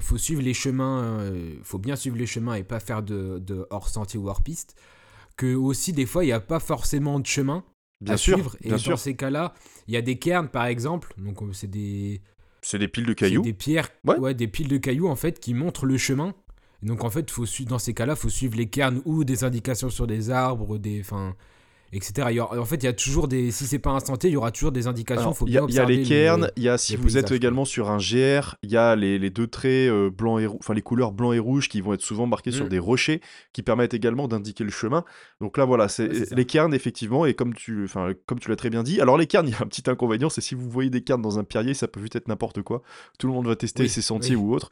faut 0.00 0.18
suivre 0.18 0.42
les 0.42 0.54
chemins, 0.54 1.30
faut 1.62 1.78
bien 1.78 1.96
suivre 1.96 2.16
les 2.16 2.26
chemins 2.26 2.54
et 2.54 2.64
pas 2.64 2.80
faire 2.80 3.02
de, 3.02 3.38
de 3.38 3.66
hors 3.70 3.88
sentier 3.88 4.18
ou 4.18 4.28
hors 4.28 4.42
piste, 4.42 4.76
que 5.36 5.54
aussi 5.54 5.92
des 5.92 6.06
fois 6.06 6.24
il 6.24 6.28
n'y 6.28 6.32
a 6.32 6.40
pas 6.40 6.60
forcément 6.60 7.20
de 7.20 7.26
chemin 7.26 7.64
bien 8.00 8.16
sûr, 8.16 8.36
suivre. 8.36 8.56
Et 8.62 8.70
dans 8.70 8.96
ces 8.96 9.14
cas-là, 9.14 9.54
il 9.88 9.94
y 9.94 9.96
a 9.96 10.02
des 10.02 10.18
cairns, 10.18 10.48
par 10.48 10.66
exemple. 10.66 11.14
Donc, 11.18 11.42
euh, 11.42 11.52
c'est 11.52 11.70
des. 11.70 12.20
C'est 12.62 12.78
des 12.78 12.88
piles 12.88 13.06
de 13.06 13.12
cailloux. 13.12 13.42
Des 13.42 13.52
pierres. 13.52 13.90
Ouais. 14.04 14.34
des 14.34 14.48
piles 14.48 14.68
de 14.68 14.78
cailloux, 14.78 15.08
en 15.08 15.16
fait, 15.16 15.38
qui 15.38 15.54
montrent 15.54 15.86
le 15.86 15.98
chemin. 15.98 16.34
donc, 16.82 17.04
en 17.04 17.10
fait, 17.10 17.30
faut 17.30 17.44
dans 17.68 17.78
ces 17.78 17.94
cas-là, 17.94 18.14
il 18.14 18.20
faut 18.20 18.30
suivre 18.30 18.56
les 18.56 18.66
cairns 18.66 19.02
ou 19.04 19.24
des 19.24 19.44
indications 19.44 19.90
sur 19.90 20.06
des 20.06 20.30
arbres, 20.30 20.78
des. 20.78 21.00
Enfin, 21.00 21.36
etc. 21.94 22.40
en 22.40 22.64
fait, 22.64 22.76
il 22.76 22.84
y 22.84 22.88
a 22.88 22.92
toujours 22.92 23.28
des. 23.28 23.50
Si 23.50 23.66
c'est 23.66 23.78
pas 23.78 23.90
un 23.90 24.00
il 24.24 24.30
y 24.30 24.36
aura 24.36 24.50
toujours 24.50 24.72
des 24.72 24.86
indications. 24.86 25.32
Il 25.46 25.52
y, 25.52 25.58
a 25.58 25.84
les 25.84 26.02
cairns, 26.02 26.50
il 26.56 26.62
y 26.62 26.68
a 26.68 26.78
si 26.78 26.96
vous 26.96 27.16
êtes 27.16 27.32
également 27.32 27.64
sur 27.64 27.90
un 27.90 27.98
GR, 27.98 28.56
il 28.62 28.70
y 28.70 28.76
a 28.76 28.96
les, 28.96 29.30
deux 29.30 29.46
traits 29.46 29.90
euh, 29.90 30.10
blancs 30.10 30.40
et 30.40 30.46
enfin 30.46 30.74
les 30.74 30.82
couleurs 30.82 31.12
blanc 31.12 31.32
et 31.32 31.38
rouge 31.38 31.68
qui 31.68 31.80
vont 31.80 31.94
être 31.94 32.02
souvent 32.02 32.26
marqués 32.26 32.52
sur 32.52 32.66
mm. 32.66 32.68
des 32.68 32.78
rochers 32.78 33.20
qui 33.52 33.62
permettent 33.62 33.94
également 33.94 34.28
d'indiquer 34.28 34.64
le 34.64 34.70
chemin. 34.70 35.04
Donc 35.40 35.58
là, 35.58 35.64
voilà, 35.64 35.88
c'est 35.88 36.32
les 36.32 36.44
cairns 36.44 36.74
effectivement 36.74 37.26
et 37.26 37.34
comme 37.34 37.54
tu, 37.54 37.84
enfin 37.84 38.12
comme 38.26 38.38
tu 38.38 38.48
l'as 38.48 38.56
très 38.56 38.70
bien 38.70 38.82
dit. 38.82 39.00
Alors 39.00 39.18
les 39.18 39.26
cairns, 39.26 39.48
il 39.48 39.52
y 39.52 39.56
a 39.56 39.62
un 39.62 39.66
petit 39.66 39.88
inconvénient, 39.88 40.28
c'est 40.28 40.40
si 40.40 40.54
vous 40.54 40.68
voyez 40.68 40.90
des 40.90 41.02
cairns 41.02 41.22
dans 41.22 41.38
un 41.38 41.44
pierrier, 41.44 41.74
ça 41.74 41.88
peut 41.88 42.00
vite 42.00 42.16
être 42.16 42.28
n'importe 42.28 42.62
quoi. 42.62 42.82
Tout 43.18 43.26
le 43.26 43.32
monde 43.32 43.46
va 43.46 43.56
tester 43.56 43.88
ses 43.88 44.02
sentiers 44.02 44.36
ou 44.36 44.54
autre. 44.54 44.70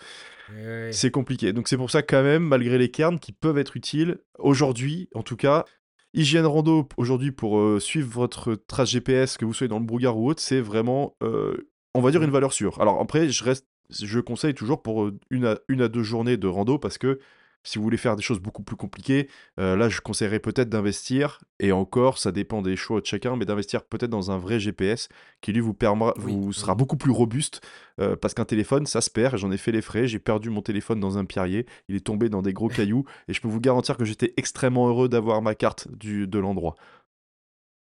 C'est 0.90 1.10
compliqué. 1.10 1.52
Donc 1.52 1.68
c'est 1.68 1.76
pour 1.76 1.90
ça 1.90 2.02
quand 2.02 2.22
même, 2.22 2.42
malgré 2.42 2.78
les 2.78 2.90
cairns 2.90 3.18
qui 3.18 3.32
peuvent 3.32 3.58
être 3.58 3.76
utiles, 3.76 4.18
aujourd'hui 4.38 5.08
en 5.14 5.22
tout 5.22 5.36
cas, 5.36 5.64
Hygiène 6.14 6.44
rando 6.46 6.88
aujourd'hui 6.96 7.32
pour 7.32 7.58
euh, 7.58 7.80
suivre 7.80 8.10
votre 8.10 8.54
trace 8.54 8.90
GPS, 8.90 9.36
que 9.38 9.44
vous 9.44 9.54
soyez 9.54 9.68
dans 9.68 9.78
le 9.78 9.86
brouillard 9.86 10.18
ou 10.18 10.28
autre, 10.28 10.42
c'est 10.42 10.60
vraiment, 10.60 11.16
euh, 11.22 11.70
on 11.94 12.02
va 12.02 12.10
dire, 12.10 12.22
une 12.22 12.30
valeur 12.30 12.52
sûre. 12.52 12.80
Alors 12.80 13.00
après, 13.00 13.30
je, 13.30 13.42
reste, 13.42 13.66
je 13.88 14.20
conseille 14.20 14.54
toujours 14.54 14.82
pour 14.82 15.04
euh, 15.04 15.18
une 15.30 15.46
à, 15.46 15.58
une 15.68 15.80
à 15.80 15.88
deux 15.88 16.02
journées 16.02 16.36
de 16.36 16.46
rando 16.46 16.78
parce 16.78 16.98
que 16.98 17.18
si 17.64 17.78
vous 17.78 17.84
voulez 17.84 17.96
faire 17.96 18.16
des 18.16 18.22
choses 18.22 18.40
beaucoup 18.40 18.62
plus 18.62 18.76
compliquées, 18.76 19.28
euh, 19.58 19.76
là, 19.76 19.88
je 19.88 20.00
conseillerais 20.00 20.40
peut-être 20.40 20.68
d'investir, 20.68 21.40
et 21.60 21.72
encore, 21.72 22.18
ça 22.18 22.32
dépend 22.32 22.62
des 22.62 22.76
choix 22.76 23.00
de 23.00 23.06
chacun, 23.06 23.36
mais 23.36 23.44
d'investir 23.44 23.84
peut-être 23.84 24.10
dans 24.10 24.30
un 24.30 24.38
vrai 24.38 24.58
GPS 24.58 25.08
qui, 25.40 25.52
lui, 25.52 25.60
vous, 25.60 25.76
vous 26.16 26.52
sera 26.52 26.74
beaucoup 26.74 26.96
plus 26.96 27.12
robuste, 27.12 27.60
euh, 28.00 28.16
parce 28.16 28.34
qu'un 28.34 28.44
téléphone, 28.44 28.86
ça 28.86 29.00
se 29.00 29.10
perd, 29.10 29.36
j'en 29.36 29.52
ai 29.52 29.56
fait 29.56 29.72
les 29.72 29.82
frais, 29.82 30.06
j'ai 30.06 30.18
perdu 30.18 30.50
mon 30.50 30.62
téléphone 30.62 31.00
dans 31.00 31.18
un 31.18 31.24
pierrier, 31.24 31.66
il 31.88 31.96
est 31.96 32.00
tombé 32.00 32.28
dans 32.28 32.42
des 32.42 32.52
gros 32.52 32.68
cailloux, 32.68 33.04
et 33.28 33.32
je 33.32 33.40
peux 33.40 33.48
vous 33.48 33.60
garantir 33.60 33.96
que 33.96 34.04
j'étais 34.04 34.34
extrêmement 34.36 34.88
heureux 34.88 35.08
d'avoir 35.08 35.42
ma 35.42 35.54
carte 35.54 35.88
du, 35.92 36.26
de 36.26 36.38
l'endroit. 36.38 36.74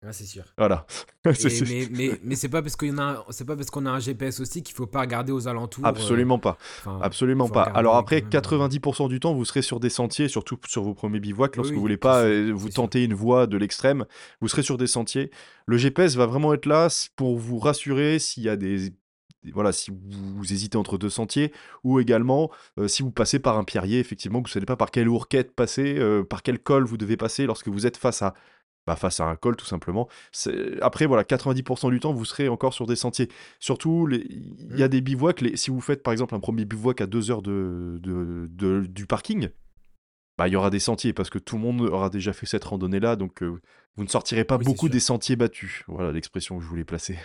Ah, 0.08 0.12
c'est 0.12 0.24
sûr. 0.24 0.44
Voilà. 0.56 0.86
mais 1.24 1.88
mais, 1.90 2.20
mais 2.22 2.36
c'est 2.36 2.48
pas 2.48 2.62
parce 2.62 2.76
qu'on 2.76 2.96
a 2.98 3.24
c'est 3.30 3.44
pas 3.44 3.56
parce 3.56 3.70
qu'on 3.70 3.86
a 3.86 3.90
un 3.90 3.98
GPS 3.98 4.38
aussi 4.38 4.62
qu'il 4.62 4.74
faut 4.74 4.86
pas 4.86 5.00
regarder 5.00 5.32
aux 5.32 5.48
alentours. 5.48 5.84
Euh, 5.84 5.88
Absolument 5.88 6.38
pas. 6.38 6.58
Absolument 7.02 7.48
pas. 7.48 7.62
Alors 7.62 7.96
après 7.96 8.20
90% 8.20 9.08
du 9.08 9.18
temps 9.18 9.34
vous 9.34 9.44
serez 9.44 9.62
sur 9.62 9.80
des 9.80 9.90
sentiers 9.90 10.28
surtout 10.28 10.58
sur 10.68 10.84
vos 10.84 10.94
premiers 10.94 11.18
bivouacs 11.18 11.56
lorsque 11.56 11.74
vous 11.74 11.80
voulez 11.80 11.96
pas 11.96 12.22
euh, 12.22 12.52
vous 12.54 12.68
tenter 12.68 13.02
une 13.02 13.14
voie 13.14 13.48
de 13.48 13.56
l'extrême, 13.56 14.06
vous 14.40 14.48
serez 14.48 14.62
sur 14.62 14.76
des 14.76 14.86
sentiers. 14.86 15.30
Le 15.66 15.76
GPS 15.76 16.14
va 16.14 16.26
vraiment 16.26 16.54
être 16.54 16.66
là 16.66 16.86
pour 17.16 17.36
vous 17.36 17.58
rassurer 17.58 18.20
s'il 18.20 18.44
y 18.44 18.48
a 18.48 18.56
des 18.56 18.92
voilà, 19.52 19.70
si 19.70 19.92
vous, 19.92 20.52
hésitez 20.52 20.76
entre 20.76 20.98
deux 20.98 21.08
sentiers, 21.08 21.52
ou 21.84 22.00
également 22.00 22.50
euh, 22.80 22.88
si 22.88 23.04
vous 23.04 23.12
passez 23.12 23.38
par 23.38 23.56
un 23.56 23.62
pierrier, 23.62 24.00
effectivement, 24.00 24.42
que 24.42 24.48
vous 24.48 24.50
ne 24.50 24.54
savez 24.54 24.66
pas 24.66 24.74
par 24.74 24.90
quelle 24.90 25.08
ourquette 25.08 25.54
passer, 25.54 26.00
par 26.28 26.42
quel 26.42 26.58
col 26.58 26.84
vous 26.84 26.96
devez 26.96 27.16
passer 27.16 27.46
lorsque 27.46 27.68
vous 27.68 27.86
êtes 27.86 27.96
face 27.96 28.22
à 28.22 28.34
bah, 28.86 28.96
face 28.96 29.20
à 29.20 29.24
un 29.24 29.36
col 29.36 29.56
tout 29.56 29.66
simplement. 29.66 30.08
Après 30.80 31.06
voilà, 31.06 31.24
90% 31.24 31.90
du 31.90 32.00
temps 32.00 32.12
vous 32.12 32.24
serez 32.24 32.48
encore 32.48 32.74
sur 32.74 32.86
des 32.86 32.96
sentiers. 32.96 33.28
Surtout 33.58 34.08
il 34.10 34.78
y 34.78 34.82
a 34.82 34.86
mmh. 34.86 34.90
des 34.90 35.00
bivouacs, 35.00 35.40
les... 35.40 35.56
si 35.56 35.70
vous 35.70 35.80
faites 35.80 36.02
par 36.02 36.12
exemple 36.12 36.34
un 36.34 36.40
premier 36.40 36.64
bivouac 36.64 37.00
à 37.00 37.06
2 37.06 37.30
heures 37.30 37.42
de, 37.42 37.98
de, 38.02 38.86
du 38.86 39.06
parking, 39.06 39.48
bah, 40.38 40.48
il 40.48 40.52
y 40.52 40.56
aura 40.56 40.70
des 40.70 40.80
sentiers 40.80 41.12
parce 41.12 41.30
que 41.30 41.38
tout 41.38 41.56
le 41.56 41.62
monde 41.62 41.80
aura 41.80 42.10
déjà 42.10 42.32
fait 42.32 42.46
cette 42.46 42.64
randonnée 42.64 43.00
là, 43.00 43.16
donc 43.16 43.42
euh, 43.42 43.60
vous 43.96 44.04
ne 44.04 44.08
sortirez 44.08 44.44
pas 44.44 44.58
beaucoup 44.58 44.88
des 44.88 45.00
sentiers 45.00 45.36
battus. 45.36 45.82
Voilà 45.88 46.12
l'expression 46.12 46.58
que 46.58 46.62
je 46.62 46.68
voulais 46.68 46.84
placer. 46.84 47.18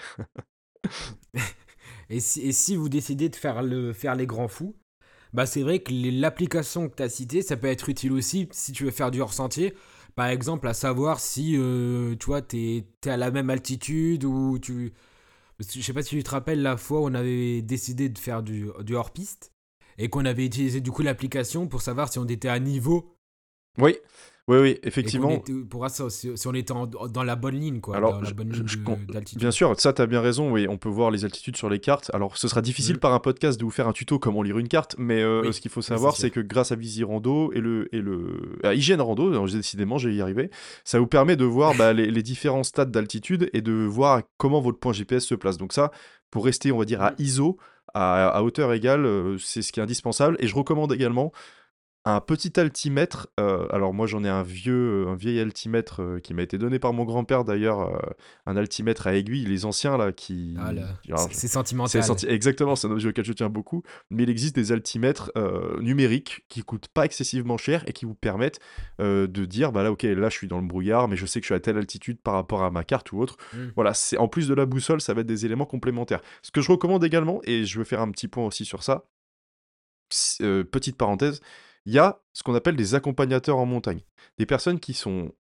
et, 2.10 2.22
si, 2.22 2.41
et, 2.41 2.53
si, 2.53 2.75
vous 2.75 2.88
décidez 2.88 3.27
de 3.27 3.36
faire, 3.36 3.62
le, 3.63 3.91
faire 3.91 4.15
les 4.15 4.25
grands 4.25 4.48
fous, 4.48 4.75
bah 5.34 5.46
c'est 5.46 5.62
vrai 5.62 5.80
que 5.80 5.91
l'application 5.94 6.89
que 6.89 6.96
tu 6.96 7.03
as 7.03 7.10
citée, 7.10 7.41
ça 7.41 7.58
peut 7.58 7.68
être 7.68 7.89
utile 7.89 8.13
aussi 8.13 8.48
si 8.51 8.72
tu 8.72 8.86
veux 8.86 8.91
faire 8.91 9.12
du 9.12 9.22
hors-sentier. 9.22 9.74
Par 10.15 10.27
exemple, 10.27 10.68
à 10.68 10.74
savoir 10.74 11.20
si, 11.20 11.56
euh, 11.58 12.15
tu 12.15 12.25
vois, 12.25 12.41
t'es 12.41 12.86
es 13.06 13.10
à 13.10 13.18
la 13.18 13.32
même 13.32 13.50
altitude 13.50 14.25
ou 14.25 14.60
tu... 14.60 14.94
Je 15.60 15.82
sais 15.82 15.94
pas 15.94 16.01
si 16.01 16.15
tu 16.15 16.24
te 16.24 16.32
rappelles 16.32 16.62
la 16.62 16.75
fois 16.75 17.01
où 17.01 17.06
on 17.06 17.13
avait 17.13 17.62
décidé 17.62 18.10
de 18.10 18.18
faire 18.18 18.41
du, 18.41 18.70
du 18.82 18.96
hors-piste 18.96 19.53
et 19.98 20.10
qu'on 20.10 20.25
avait 20.25 20.46
utilisé 20.46 20.82
du 20.82 20.91
coup 20.91 21.03
l'application 21.03 21.68
pour 21.68 21.82
savoir 21.82 22.12
si 22.12 22.18
on 22.18 22.25
était 22.25 22.50
à 22.50 22.60
niveau. 22.60 23.15
Oui, 23.77 23.98
oui, 24.48 24.58
oui, 24.58 24.80
effectivement. 24.84 25.42
pour 25.70 25.88
ça, 25.90 26.10
si, 26.10 26.32
on 26.46 26.54
était 26.54 26.74
dans 27.10 27.24
la 27.24 27.36
bonne 27.36 27.60
ligne, 27.60 27.80
quoi. 27.80 27.96
Alors, 27.96 28.22
bien 29.36 29.52
sûr, 29.52 29.80
ça, 29.80 29.94
tu 29.94 30.02
as 30.02 30.08
bien 30.08 30.22
raison. 30.22 30.52
Oui, 30.52 30.68
on 30.68 30.78
peut 30.78 30.90
voir 30.90 31.12
les 31.12 31.26
altitudes 31.26 31.58
sur 31.58 31.70
les 31.70 31.80
cartes. 31.80 32.10
Alors, 32.14 32.38
ce 32.38 32.48
sera 32.48 32.62
difficile 32.62 32.96
mm. 32.96 33.00
par 33.00 33.14
un 33.14 33.20
podcast 33.20 33.60
de 33.60 33.64
vous 33.64 33.72
faire 33.72 33.88
un 33.88 33.94
tuto 33.94 34.20
comment 34.20 34.42
lire 34.42 34.58
une 34.58 34.68
carte, 34.68 34.96
mais 34.98 35.22
euh, 35.22 35.52
ce 35.52 35.62
qu'il 35.62 35.72
faut 35.72 35.82
savoir, 35.82 36.16
c'est 36.16 36.32
que 36.32 36.40
grâce 36.40 36.72
à 36.72 36.76
Visirando 36.76 37.52
et 37.54 37.60
le 37.60 37.94
et 37.94 38.02
le 38.02 38.60
à 38.64 38.74
Hygiène 38.74 39.02
Rando, 39.02 39.48
décidément, 39.48 39.98
j'ai 39.98 40.14
y 40.14 40.22
arrivé, 40.22 40.50
ça 40.84 41.00
vous 41.00 41.08
permet 41.08 41.36
de 41.36 41.46
voir 41.46 41.76
bah, 41.76 41.94
les, 41.94 42.10
les, 42.10 42.24
différents 42.24 42.64
stades 42.64 42.92
d'altitude 42.92 43.50
et 43.54 43.62
de 43.62 43.72
voir 43.72 44.22
comment 44.38 44.62
votre 44.62 44.80
point 44.80 44.94
GPS 44.94 45.26
se 45.26 45.36
place. 45.36 45.58
Donc 45.58 45.74
ça, 45.74 45.92
pour 46.32 46.46
rester, 46.46 46.72
on 46.72 46.78
va 46.78 46.86
dire, 46.86 47.02
à 47.02 47.12
mm. 47.12 47.16
ISO, 47.20 47.58
à, 47.94 48.42
hauteur 48.44 48.74
égale, 48.74 49.08
c'est 49.40 49.62
ce 49.62 49.72
qui 49.72 49.80
est 49.80 49.84
indispensable. 49.84 50.38
Et 50.40 50.48
je 50.48 50.56
recommande 50.56 50.94
également 50.94 51.32
un 52.03 52.20
petit 52.20 52.60
altimètre. 52.60 53.27
Euh, 53.39 53.67
alors 53.70 53.93
moi 53.93 54.08
j'en 54.08 54.24
ai 54.24 54.29
un 54.29 54.41
vieux, 54.41 55.08
un 55.08 55.15
vieil 55.15 55.39
altimètre 55.39 56.01
euh, 56.01 56.20
qui 56.20 56.34
m'a 56.34 56.41
été 56.41 56.58
donné 56.58 56.79
par 56.79 56.93
mon 56.93 57.03
grand-père 57.03 57.43
d'ailleurs, 57.43 57.81
euh, 57.81 58.00
un 58.48 58.58
altimètre 58.58 59.05
à 59.05 59.15
aiguille, 59.15 59.46
les 59.46 59.65
anciens 59.65 59.98
là 59.98 60.12
qui. 60.12 60.55
Ah 60.58 60.72
c'est 61.31 61.48
sentimental. 61.48 62.01
Exactement, 62.27 62.75
c'est 62.75 62.88
un 62.88 62.91
objet 62.91 63.10
auquel 63.10 63.25
je 63.25 63.34
tiens 63.34 63.50
beaucoup. 63.50 63.84
Mais 64.10 64.24
il 64.24 64.29
existe 64.29 64.55
des 64.55 64.72
altimètres 64.72 65.31
numériques 65.79 66.46
qui 66.50 66.63
coûtent 66.63 66.88
pas 66.88 67.05
excessivement 67.05 67.58
cher 67.58 67.84
et 67.88 67.93
qui 67.93 68.05
vous 68.05 68.15
permettent 68.15 68.60
de 69.00 69.46
dire 69.46 69.72
bah 69.72 69.84
là 69.84 69.91
ok 69.91 70.03
là 70.03 70.29
je 70.29 70.36
suis 70.36 70.48
dans 70.48 70.60
le 70.60 70.67
brouillard, 70.67 71.08
mais 71.08 71.15
je 71.15 71.25
sais 71.25 71.39
que 71.39 71.43
je 71.43 71.48
suis 71.48 71.55
à 71.55 71.60
telle 71.60 71.77
altitude 71.77 72.20
par 72.22 72.34
rapport 72.34 72.63
à 72.63 72.72
ma 72.72 72.84
carte 72.84 73.12
ou 73.12 73.20
autre. 73.20 73.38
Mmh. 73.53 73.58
Voilà, 73.75 73.93
c'est 73.93 74.17
en 74.17 74.27
plus 74.27 74.48
de 74.48 74.53
la 74.53 74.65
boussole, 74.65 75.01
ça 75.01 75.13
va 75.13 75.22
être 75.22 75.27
des 75.27 75.46
éléments 75.46 75.65
complémentaires. 75.65 76.22
Ce 76.41 76.51
que 76.51 76.62
je 76.62 76.72
recommande 76.72 77.03
également, 77.03 77.41
et 77.43 77.65
je 77.65 77.77
veux 77.77 77.86
faire 77.86 78.01
un 78.01 78.10
petit 78.12 78.27
point 78.27 78.46
aussi 78.46 78.65
sur 78.65 78.84
ça. 78.84 79.05
petite 80.72 80.98
parenthèse, 80.98 81.41
il 81.86 81.94
y 81.94 82.00
a 82.00 82.22
ce 82.34 82.44
qu'on 82.44 82.56
appelle 82.56 82.76
des 82.76 82.96
accompagnateurs 82.96 83.58
en 83.58 83.66
montagne. 83.66 84.02
Des 84.38 84.46
personnes 84.46 84.80
qui 84.80 84.94
sont 84.94 85.32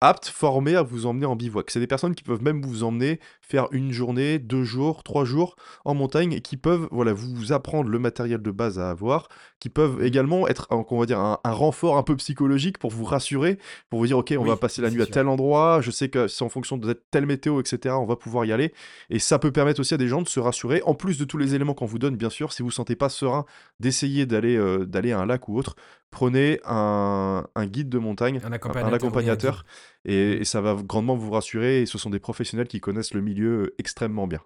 aptes, 0.00 0.26
formés 0.26 0.76
à 0.76 0.82
vous 0.82 1.06
emmener 1.06 1.26
en 1.26 1.36
bivouac. 1.36 1.70
C'est 1.70 1.80
des 1.80 1.86
personnes 1.86 2.14
qui 2.14 2.24
peuvent 2.24 2.42
même 2.42 2.62
vous 2.62 2.84
emmener 2.84 3.20
faire 3.40 3.68
une 3.72 3.92
journée, 3.92 4.38
deux 4.38 4.64
jours, 4.64 5.02
trois 5.02 5.24
jours 5.24 5.56
en 5.84 5.94
montagne 5.94 6.32
et 6.32 6.40
qui 6.40 6.56
peuvent 6.56 6.88
voilà, 6.90 7.12
vous 7.12 7.52
apprendre 7.52 7.88
le 7.88 7.98
matériel 7.98 8.42
de 8.42 8.50
base 8.50 8.78
à 8.78 8.90
avoir, 8.90 9.28
qui 9.60 9.68
peuvent 9.68 10.02
également 10.02 10.48
être 10.48 10.66
on 10.70 10.98
va 10.98 11.06
dire, 11.06 11.18
un, 11.18 11.38
renfort 11.44 11.96
un 11.96 12.02
peu 12.02 12.16
psychologique 12.16 12.78
pour 12.78 12.90
vous 12.90 13.04
rassurer, 13.04 13.58
pour 13.90 13.98
vous 14.00 14.06
dire 14.06 14.18
ok 14.18 14.34
on 14.38 14.44
va 14.44 14.56
passer 14.56 14.82
la 14.82 14.90
nuit 14.90 15.02
à 15.02 15.06
tel 15.06 15.28
endroit, 15.28 15.80
je 15.80 15.90
sais 15.90 16.08
que 16.08 16.28
c'est 16.28 16.44
en 16.44 16.48
fonction 16.48 16.76
de 16.76 16.92
telle 17.10 17.26
météo, 17.26 17.60
etc. 17.60 17.94
On 17.98 18.06
va 18.06 18.16
pouvoir 18.16 18.44
y 18.44 18.52
aller. 18.52 18.72
Et 19.10 19.18
ça 19.18 19.38
peut 19.38 19.52
permettre 19.52 19.80
aussi 19.80 19.94
à 19.94 19.98
des 19.98 20.08
gens 20.08 20.22
de 20.22 20.28
se 20.28 20.40
rassurer, 20.40 20.82
en 20.84 20.94
plus 20.94 21.18
de 21.18 21.24
tous 21.24 21.38
les 21.38 21.54
éléments 21.54 21.74
qu'on 21.74 21.86
vous 21.86 21.98
donne, 21.98 22.16
bien 22.16 22.30
sûr, 22.30 22.52
si 22.52 22.62
vous 22.62 22.68
ne 22.68 22.74
sentez 22.74 22.96
pas 22.96 23.08
serein 23.08 23.44
d'essayer 23.80 24.26
d'aller 24.26 24.56
euh, 24.56 24.84
d'aller 24.86 25.12
à 25.12 25.20
un 25.20 25.26
lac 25.26 25.48
ou 25.48 25.58
autre, 25.58 25.76
prenez 26.14 26.60
un, 26.64 27.44
guide 27.66 27.88
de 27.90 27.98
montagne, 27.98 28.40
un 28.42 28.52
accompagnateur, 28.52 29.66
et, 30.04 30.44
ça 30.44 30.60
va 30.60 30.74
grandement 30.74 31.16
vous 31.16 31.30
rassurer. 31.30 31.82
Et 31.82 31.86
ce 31.86 31.98
sont 31.98 32.10
des 32.10 32.20
professionnels 32.20 32.68
qui 32.68 32.80
connaissent 32.80 33.12
le 33.12 33.20
milieu 33.20 33.74
extrêmement 33.78 34.26
bien. 34.26 34.40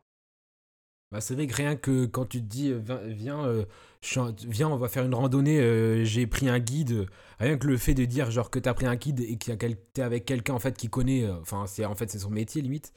Bah, 1.12 1.20
c'est 1.20 1.34
vrai 1.34 1.46
que 1.46 1.54
rien 1.54 1.76
que 1.76 2.04
quand 2.04 2.26
tu 2.26 2.40
te 2.40 2.46
dis 2.46 2.70
euh, 2.70 2.80
viens, 3.06 3.44
euh, 3.46 3.64
viens, 4.46 4.68
on 4.68 4.76
va 4.76 4.88
faire 4.88 5.04
une 5.04 5.14
randonnée, 5.14 5.58
euh, 5.58 6.04
j'ai 6.04 6.26
pris 6.26 6.50
un 6.50 6.58
guide, 6.58 7.06
rien 7.38 7.56
que 7.56 7.66
le 7.66 7.78
fait 7.78 7.94
de 7.94 8.04
dire 8.04 8.30
genre 8.30 8.50
que 8.50 8.58
tu 8.58 8.68
as 8.68 8.74
pris 8.74 8.84
un 8.84 8.96
guide 8.96 9.20
et 9.20 9.38
que 9.38 9.44
tu 9.46 10.00
es 10.00 10.02
avec 10.02 10.26
quelqu'un 10.26 10.52
en 10.52 10.58
fait 10.58 10.76
qui 10.76 10.90
connaît, 10.90 11.26
enfin 11.40 11.64
c'est 11.66 11.86
en 11.86 11.94
fait 11.94 12.10
c'est 12.10 12.18
son 12.18 12.30
métier 12.30 12.60
limite, 12.60 12.92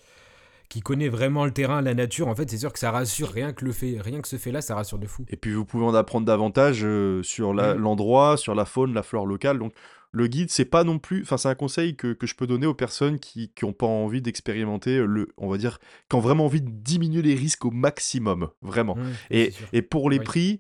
qui 0.72 0.80
connaît 0.80 1.10
vraiment 1.10 1.44
le 1.44 1.52
terrain, 1.52 1.82
la 1.82 1.94
nature, 1.94 2.30
en 2.30 2.36
fait, 2.36 2.50
c'est 2.50 2.58
sûr 2.58 2.72
que 2.72 2.80
ça 2.80 2.92
rassure. 2.92 3.30
Rien 3.30 3.52
que 3.52 3.66
le 3.66 3.74
fait, 3.74 3.98
rien 4.00 4.22
que 4.22 4.28
ce 4.30 4.38
fait-là, 4.38 4.62
ça 4.62 4.74
rassure 4.74 5.00
de 5.00 5.06
fou. 5.06 5.26
Et 5.28 5.36
puis 5.36 5.52
vous 5.52 5.66
pouvez 5.66 5.84
en 5.84 5.94
apprendre 5.94 6.26
davantage 6.26 6.86
euh, 6.86 7.22
sur 7.24 7.54
mm. 7.54 7.74
l'endroit, 7.74 8.38
sur 8.38 8.56
la 8.56 8.64
faune, 8.64 8.94
la 8.94 9.04
flore 9.04 9.26
locale. 9.26 9.60
Donc 9.60 9.74
le 10.14 10.28
guide, 10.28 10.50
c'est 10.50 10.64
pas 10.64 10.86
non 10.86 10.98
plus, 10.98 11.24
enfin 11.24 11.36
c'est 11.36 11.50
un 11.50 11.56
conseil 11.56 11.98
que, 11.98 12.16
je 12.22 12.36
peux 12.36 12.48
donner 12.48 12.68
aux 12.68 12.74
personnes 12.74 13.20
qui 13.20 13.52
n'ont 13.62 13.74
pas 13.74 13.86
envie 13.86 14.22
d'expérimenter 14.22 15.00
le, 15.06 15.28
on 15.36 15.50
va 15.50 15.58
dire, 15.58 15.80
qui 16.10 16.16
ont 16.16 16.22
vraiment 16.22 16.46
envie 16.46 16.62
de 16.62 16.70
diminuer 16.70 17.22
les 17.22 17.36
risques 17.36 17.66
au 17.66 17.72
maximum, 17.72 18.48
vraiment. 18.62 18.96
Mm, 18.96 19.12
et, 19.32 19.54
et, 19.74 19.82
pour 19.82 20.10
les 20.10 20.22
prix. 20.22 20.60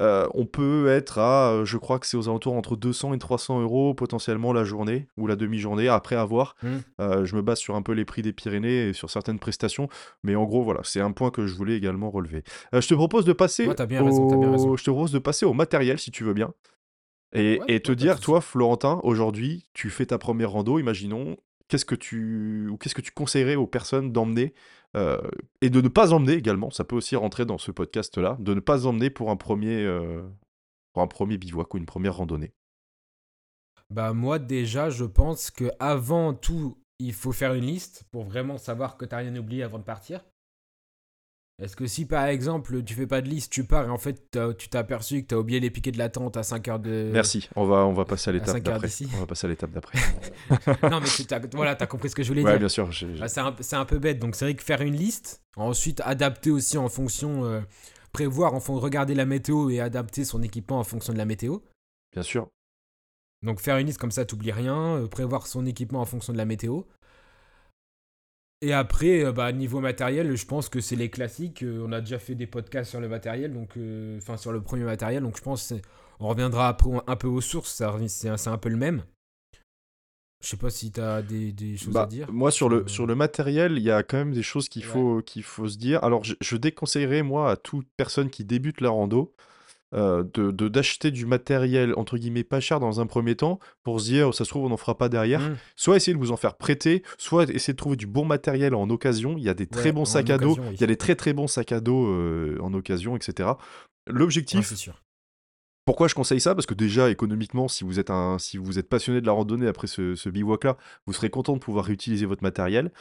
Euh, 0.00 0.26
on 0.34 0.44
peut 0.44 0.88
être 0.88 1.18
à, 1.18 1.50
euh, 1.50 1.64
je 1.64 1.78
crois 1.78 1.98
que 1.98 2.06
c'est 2.06 2.16
aux 2.16 2.28
alentours 2.28 2.54
entre 2.54 2.76
200 2.76 3.14
et 3.14 3.18
300 3.18 3.62
euros 3.62 3.94
potentiellement 3.94 4.52
la 4.52 4.64
journée 4.64 5.08
ou 5.16 5.26
la 5.26 5.36
demi-journée, 5.36 5.88
après 5.88 6.16
avoir. 6.16 6.54
Mmh. 6.62 6.68
Euh, 7.00 7.24
je 7.24 7.36
me 7.36 7.42
base 7.42 7.58
sur 7.58 7.76
un 7.76 7.82
peu 7.82 7.92
les 7.92 8.04
prix 8.04 8.22
des 8.22 8.32
Pyrénées 8.32 8.88
et 8.88 8.92
sur 8.92 9.10
certaines 9.10 9.38
prestations, 9.38 9.88
mais 10.22 10.34
en 10.34 10.44
gros, 10.44 10.62
voilà, 10.62 10.80
c'est 10.84 11.00
un 11.00 11.12
point 11.12 11.30
que 11.30 11.46
je 11.46 11.54
voulais 11.54 11.76
également 11.76 12.10
relever. 12.10 12.42
je 12.72 12.86
te 12.86 12.94
propose 12.94 13.24
de 13.24 13.32
passer 13.32 13.64
Je 14.76 14.84
te 14.84 14.90
propose 14.90 15.12
de 15.12 15.18
passer 15.18 15.46
au 15.46 15.54
matériel, 15.54 15.98
si 15.98 16.10
tu 16.10 16.24
veux 16.24 16.34
bien. 16.34 16.52
Et, 17.32 17.80
te 17.80 17.92
dire, 17.92 18.20
toi, 18.20 18.40
Florentin, 18.40 19.00
aujourd'hui, 19.02 19.66
tu 19.74 19.90
fais 19.90 20.06
ta 20.06 20.16
première 20.16 20.52
rando, 20.52 20.78
imaginons, 20.78 21.36
qu'est-ce 21.68 21.84
que 21.84 21.94
tu 21.94 22.68
ou 22.70 22.76
qu'est-ce 22.76 22.94
que 22.94 23.02
tu 23.02 23.12
conseillerais 23.12 23.56
aux 23.56 23.66
personnes 23.66 24.12
d'emmener 24.12 24.54
euh, 24.94 25.20
et 25.60 25.70
de 25.70 25.80
ne 25.80 25.88
pas 25.88 26.12
emmener 26.12 26.34
également, 26.34 26.70
ça 26.70 26.84
peut 26.84 26.96
aussi 26.96 27.16
rentrer 27.16 27.44
dans 27.44 27.58
ce 27.58 27.70
podcast-là, 27.70 28.36
de 28.40 28.54
ne 28.54 28.60
pas 28.60 28.86
emmener 28.86 29.10
pour 29.10 29.30
un 29.30 29.36
premier, 29.36 29.82
euh, 29.82 30.22
pour 30.92 31.02
un 31.02 31.06
premier 31.06 31.38
bivouac 31.38 31.74
ou 31.74 31.78
une 31.78 31.86
première 31.86 32.16
randonnée. 32.16 32.52
Bah 33.90 34.12
moi 34.12 34.38
déjà, 34.38 34.90
je 34.90 35.04
pense 35.04 35.50
que 35.50 35.70
avant 35.78 36.34
tout, 36.34 36.78
il 36.98 37.12
faut 37.12 37.32
faire 37.32 37.54
une 37.54 37.66
liste 37.66 38.04
pour 38.10 38.24
vraiment 38.24 38.58
savoir 38.58 38.96
que 38.96 39.04
tu 39.04 39.14
n'as 39.14 39.18
rien 39.18 39.36
oublié 39.36 39.62
avant 39.62 39.78
de 39.78 39.84
partir. 39.84 40.24
Est-ce 41.62 41.74
que 41.74 41.86
si 41.86 42.04
par 42.04 42.26
exemple 42.26 42.82
tu 42.82 42.92
fais 42.92 43.06
pas 43.06 43.22
de 43.22 43.28
liste, 43.28 43.50
tu 43.50 43.64
pars 43.64 43.86
et 43.86 43.90
en 43.90 43.96
fait 43.96 44.30
tu 44.58 44.68
t'es 44.68 44.76
aperçu 44.76 45.22
que 45.22 45.28
tu 45.28 45.34
as 45.34 45.38
oublié 45.38 45.58
les 45.58 45.70
piquets 45.70 45.90
de 45.90 45.96
la 45.96 46.10
tente 46.10 46.36
à 46.36 46.42
5 46.42 46.68
heures 46.68 46.78
de. 46.78 47.08
Merci, 47.10 47.48
on 47.56 47.64
va, 47.64 47.86
on 47.86 47.94
va 47.94 48.04
passer 48.04 48.28
à 48.28 48.34
l'étape 48.34 48.60
d'après. 48.60 48.88
On 49.14 49.20
va 49.20 49.26
passer 49.26 49.46
à 49.46 49.50
l'étape 49.50 49.70
d'après. 49.70 49.98
non 50.90 51.00
mais 51.00 51.06
tu 51.06 51.32
as, 51.32 51.40
voilà, 51.54 51.74
as 51.80 51.86
compris 51.86 52.10
ce 52.10 52.14
que 52.14 52.22
je 52.22 52.28
voulais 52.28 52.42
ouais, 52.42 52.50
dire. 52.52 52.58
bien 52.58 52.68
sûr. 52.68 52.90
Bah, 53.18 53.28
c'est 53.28 53.40
un, 53.40 53.80
un, 53.80 53.84
peu 53.86 53.98
bête, 53.98 54.18
donc 54.18 54.36
c'est 54.36 54.44
vrai 54.44 54.54
que 54.54 54.62
faire 54.62 54.82
une 54.82 54.96
liste, 54.96 55.42
ensuite 55.56 56.02
adapter 56.04 56.50
aussi 56.50 56.76
en 56.76 56.90
fonction, 56.90 57.46
euh, 57.46 57.60
prévoir, 58.12 58.52
en 58.52 58.60
fond, 58.60 58.78
regarder 58.78 59.14
la 59.14 59.24
météo 59.24 59.70
et 59.70 59.80
adapter 59.80 60.26
son 60.26 60.42
équipement 60.42 60.78
en 60.78 60.84
fonction 60.84 61.14
de 61.14 61.18
la 61.18 61.24
météo. 61.24 61.60
Bien 62.12 62.22
sûr. 62.22 62.48
Donc 63.42 63.60
faire 63.60 63.78
une 63.78 63.86
liste 63.86 63.98
comme 63.98 64.10
ça, 64.10 64.26
t'oublies 64.26 64.52
rien, 64.52 64.96
euh, 64.96 65.06
prévoir 65.06 65.46
son 65.46 65.64
équipement 65.64 66.00
en 66.00 66.06
fonction 66.06 66.34
de 66.34 66.38
la 66.38 66.44
météo. 66.44 66.82
Et 68.62 68.72
après, 68.72 69.24
euh, 69.24 69.32
bah, 69.32 69.52
niveau 69.52 69.80
matériel, 69.80 70.34
je 70.34 70.46
pense 70.46 70.68
que 70.68 70.80
c'est 70.80 70.96
les 70.96 71.10
classiques. 71.10 71.62
Euh, 71.62 71.84
on 71.86 71.92
a 71.92 72.00
déjà 72.00 72.18
fait 72.18 72.34
des 72.34 72.46
podcasts 72.46 72.90
sur 72.90 73.00
le 73.00 73.08
matériel, 73.08 73.52
donc 73.52 73.76
euh, 73.76 74.16
enfin 74.18 74.36
sur 74.36 74.52
le 74.52 74.62
premier 74.62 74.84
matériel, 74.84 75.22
donc 75.22 75.36
je 75.36 75.42
pense 75.42 75.74
on 76.20 76.28
reviendra 76.28 76.68
après 76.68 76.90
un 77.06 77.16
peu 77.16 77.28
aux 77.28 77.42
sources. 77.42 77.82
C'est 78.06 78.48
un 78.48 78.58
peu 78.58 78.70
le 78.70 78.76
même. 78.76 79.02
Je 80.42 80.50
sais 80.50 80.56
pas 80.56 80.70
si 80.70 80.92
tu 80.92 81.00
as 81.00 81.22
des, 81.22 81.76
choses 81.76 81.92
bah, 81.92 82.02
à 82.02 82.06
dire. 82.06 82.32
Moi, 82.32 82.50
sur 82.50 82.68
le, 82.68 82.86
sur 82.88 83.06
le 83.06 83.14
matériel, 83.14 83.72
il 83.76 83.82
y 83.82 83.90
a 83.90 84.02
quand 84.02 84.16
même 84.16 84.32
des 84.32 84.42
choses 84.42 84.68
qu'il 84.68 84.84
faut, 84.84 85.20
qu'il 85.22 85.42
faut 85.42 85.68
se 85.68 85.76
dire. 85.76 86.02
Alors, 86.04 86.24
je, 86.24 86.34
je 86.40 86.56
déconseillerais, 86.56 87.22
moi, 87.22 87.50
à 87.50 87.56
toute 87.56 87.88
personne 87.96 88.30
qui 88.30 88.44
débute 88.44 88.80
la 88.80 88.90
rando, 88.90 89.34
euh, 89.94 90.24
de 90.34 90.50
d'acheter 90.68 91.12
du 91.12 91.26
matériel 91.26 91.94
entre 91.96 92.18
guillemets 92.18 92.42
pas 92.42 92.58
cher 92.58 92.80
dans 92.80 93.00
un 93.00 93.06
premier 93.06 93.36
temps 93.36 93.60
pour 93.84 94.00
se 94.00 94.06
dire 94.06 94.34
ça 94.34 94.44
se 94.44 94.50
trouve 94.50 94.64
on 94.64 94.68
n'en 94.68 94.76
fera 94.76 94.98
pas 94.98 95.08
derrière. 95.08 95.40
Mmh. 95.40 95.56
Soit 95.76 95.96
essayer 95.96 96.12
de 96.12 96.18
vous 96.18 96.32
en 96.32 96.36
faire 96.36 96.56
prêter, 96.56 97.04
soit 97.18 97.48
essayer 97.50 97.72
de 97.72 97.78
trouver 97.78 97.96
du 97.96 98.08
bon 98.08 98.24
matériel 98.24 98.74
en 98.74 98.90
occasion. 98.90 99.36
Il 99.38 99.44
y 99.44 99.48
a 99.48 99.54
des 99.54 99.66
très 99.66 99.92
bons 99.92 100.04
sacs 100.04 100.30
à 100.30 100.38
dos, 100.38 100.56
il 100.72 100.80
y 100.80 100.84
a 100.84 100.88
des 100.88 100.96
très 100.96 101.14
très 101.14 101.32
bons 101.32 101.46
sacs 101.46 101.72
à 101.72 101.80
dos 101.80 102.06
euh, 102.06 102.58
en 102.60 102.74
occasion, 102.74 103.16
etc. 103.16 103.50
L'objectif. 104.08 104.72
pourquoi 105.84 106.08
je 106.08 106.14
conseille 106.14 106.40
ça? 106.40 106.54
Parce 106.54 106.66
que 106.66 106.74
déjà, 106.74 107.10
économiquement, 107.10 107.68
si 107.68 107.84
vous 107.84 108.00
êtes, 108.00 108.10
un, 108.10 108.38
si 108.38 108.56
vous 108.56 108.78
êtes 108.78 108.88
passionné 108.88 109.20
de 109.20 109.26
la 109.26 109.32
randonnée 109.32 109.68
après 109.68 109.86
ce, 109.86 110.14
ce 110.14 110.28
bivouac-là, 110.28 110.76
vous 111.06 111.12
serez 111.12 111.30
content 111.30 111.54
de 111.54 111.58
pouvoir 111.58 111.84
réutiliser 111.84 112.26
votre 112.26 112.42
matériel. 112.42 112.92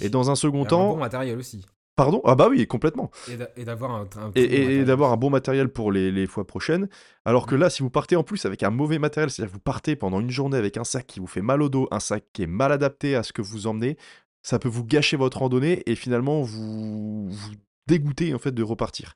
Et 0.00 0.08
dans 0.08 0.30
un 0.30 0.34
second 0.34 0.64
temps... 0.64 0.90
Un 0.90 0.94
bon 0.94 1.00
matériel 1.00 1.38
aussi. 1.38 1.64
Pardon? 1.96 2.20
Ah 2.24 2.34
bah 2.34 2.48
oui, 2.50 2.66
complètement. 2.66 3.10
Et 3.56 3.64
d'avoir 3.64 3.92
un, 3.92 4.08
et, 4.34 4.84
un 4.84 5.16
bon 5.16 5.30
matériel 5.30 5.68
pour 5.68 5.92
les, 5.92 6.26
fois 6.26 6.46
prochaines. 6.46 6.88
Alors 7.24 7.46
que 7.46 7.54
mm. 7.54 7.58
là, 7.58 7.70
si 7.70 7.82
vous 7.82 7.90
partez 7.90 8.16
en 8.16 8.24
plus 8.24 8.44
avec 8.46 8.62
un 8.64 8.70
mauvais 8.70 8.98
matériel, 8.98 9.30
c'est-à-dire 9.30 9.52
que 9.52 9.56
vous 9.56 9.60
partez 9.60 9.94
pendant 9.94 10.20
une 10.20 10.30
journée 10.30 10.56
avec 10.56 10.76
un 10.76 10.84
sac 10.84 11.06
qui 11.06 11.20
vous 11.20 11.26
fait 11.28 11.42
mal 11.42 11.62
au 11.62 11.68
dos, 11.68 11.86
un 11.92 12.00
sac 12.00 12.24
qui 12.32 12.42
est 12.42 12.48
mal 12.48 12.72
adapté 12.72 13.14
à 13.14 13.22
ce 13.22 13.32
que 13.32 13.42
vous 13.42 13.68
emmenez, 13.68 13.96
ça 14.42 14.58
peut 14.58 14.68
vous 14.68 14.84
gâcher 14.84 15.16
votre 15.16 15.38
randonnée 15.38 15.82
et 15.86 15.94
finalement 15.94 16.42
vous, 16.42 17.28
vous 17.30 17.52
dégoûter 17.86 18.34
en 18.34 18.38
fait 18.38 18.52
de 18.52 18.62
repartir. 18.62 19.14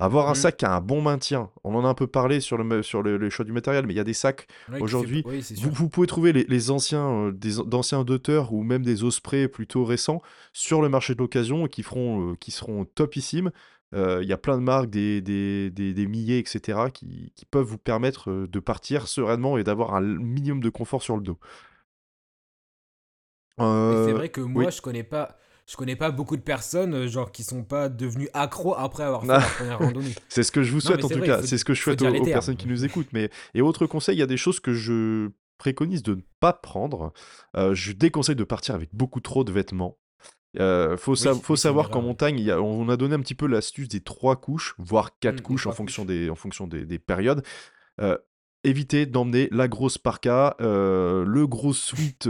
Avoir 0.00 0.28
un 0.28 0.32
mmh. 0.32 0.36
sac 0.36 0.56
qui 0.56 0.64
a 0.64 0.74
un 0.74 0.80
bon 0.80 1.02
maintien, 1.02 1.50
on 1.62 1.74
en 1.74 1.84
a 1.84 1.88
un 1.88 1.94
peu 1.94 2.06
parlé 2.06 2.40
sur 2.40 2.56
le, 2.56 2.82
sur 2.82 3.02
le, 3.02 3.28
choix 3.28 3.44
du 3.44 3.52
matériel, 3.52 3.86
mais 3.86 3.92
il 3.92 3.96
y 3.98 4.00
a 4.00 4.04
des 4.04 4.14
sacs 4.14 4.46
aujourd'hui. 4.80 5.22
vous, 5.58 5.88
pouvez 5.90 6.06
trouver 6.06 6.32
les, 6.32 6.70
anciens, 6.70 7.26
euh, 7.26 7.32
des, 7.32 7.62
d'anciens 7.66 8.02
d'auteurs 8.02 8.54
ou 8.54 8.62
même 8.62 8.82
des 8.82 9.04
ospreys 9.04 9.46
plutôt 9.46 9.84
récents 9.84 10.22
sur 10.54 10.80
le 10.80 10.88
marché 10.88 11.14
de 11.14 11.18
l'occasion 11.18 11.66
qui, 11.66 11.82
feront, 11.82 12.32
euh, 12.32 12.36
qui 12.36 12.50
seront 12.50 12.86
topissimes. 12.86 13.50
Euh, 13.94 14.20
il 14.22 14.28
y 14.28 14.32
a 14.32 14.38
plein 14.38 14.56
de 14.56 14.62
marques, 14.62 14.88
des, 14.88 15.20
des, 15.20 15.70
des, 15.70 16.06
milliers, 16.06 16.38
etc., 16.38 16.78
qui, 16.94 17.32
qui, 17.34 17.44
peuvent 17.44 17.66
vous 17.66 17.76
permettre 17.76 18.46
de 18.46 18.60
partir 18.60 19.06
sereinement 19.06 19.58
et 19.58 19.64
d'avoir 19.64 19.94
un 19.94 20.00
minimum 20.00 20.60
de 20.60 20.70
confort 20.70 21.02
sur 21.02 21.16
le 21.16 21.22
dos. 21.22 21.38
c'est 23.58 24.12
vrai 24.12 24.30
que 24.30 24.40
moi, 24.40 24.70
je 24.70 24.80
connais 24.80 25.04
pas 25.04 25.36
je 25.70 25.76
connais 25.76 25.94
pas 25.94 26.10
beaucoup 26.10 26.36
de 26.36 26.42
personnes 26.42 26.94
euh, 26.94 27.08
genre 27.08 27.30
qui 27.30 27.44
sont 27.44 27.62
pas 27.62 27.88
devenues 27.88 28.28
accros 28.34 28.74
après 28.74 29.04
avoir 29.04 29.22
fait 29.22 29.28
la 29.28 29.40
première 29.40 29.78
randonnée. 29.78 30.14
c'est 30.28 30.42
ce 30.42 30.50
que 30.50 30.64
je 30.64 30.72
vous 30.72 30.80
souhaite 30.80 31.04
en 31.04 31.08
tout 31.08 31.20
cas, 31.20 31.42
c'est 31.42 31.58
ce 31.58 31.64
que 31.64 31.74
je 31.74 31.80
souhaite 31.80 32.02
aux, 32.02 32.24
personnes 32.24 32.56
qui 32.56 32.66
nous 32.66 32.84
écoutent. 32.84 33.12
Mais 33.12 33.30
et 33.54 33.62
autre 33.62 33.86
conseil, 33.86 34.16
il 34.16 34.18
y 34.18 34.22
a 34.22 34.26
des 34.26 34.36
choses 34.36 34.58
que 34.58 34.74
je 34.74 35.30
préconise 35.58 36.02
de 36.02 36.16
ne 36.16 36.22
pas 36.40 36.52
prendre. 36.52 37.12
Euh, 37.56 37.72
je 37.72 37.92
déconseille 37.92 38.34
de 38.34 38.42
partir 38.42 38.74
avec 38.74 38.88
beaucoup 38.92 39.20
trop 39.20 39.44
de 39.44 39.52
vêtements. 39.52 39.96
Euh, 40.58 40.96
faut, 40.96 41.14
faut 41.14 41.54
savoir 41.54 41.90
qu'en 41.90 42.02
montagne, 42.02 42.40
y 42.40 42.50
a, 42.50 42.60
on 42.60 42.88
a 42.88 42.96
donné 42.96 43.14
un 43.14 43.20
petit 43.20 43.36
peu 43.36 43.46
l'astuce 43.46 43.86
des 43.86 44.00
trois 44.00 44.34
couches, 44.34 44.74
voire 44.78 45.16
quatre 45.20 45.38
mmh, 45.38 45.42
couches 45.42 45.66
en 45.68 45.72
fonction, 45.72 46.04
Des, 46.04 46.30
en 46.30 46.34
fonction 46.34 46.66
des, 46.66 46.84
des 46.84 46.98
périodes. 46.98 47.44
Euh, 48.00 48.18
évitez 48.64 49.06
d'emmener 49.06 49.48
la 49.52 49.68
grosse 49.68 49.98
parka, 49.98 50.56
le 50.58 51.44
gros 51.46 51.72
suite 51.72 52.28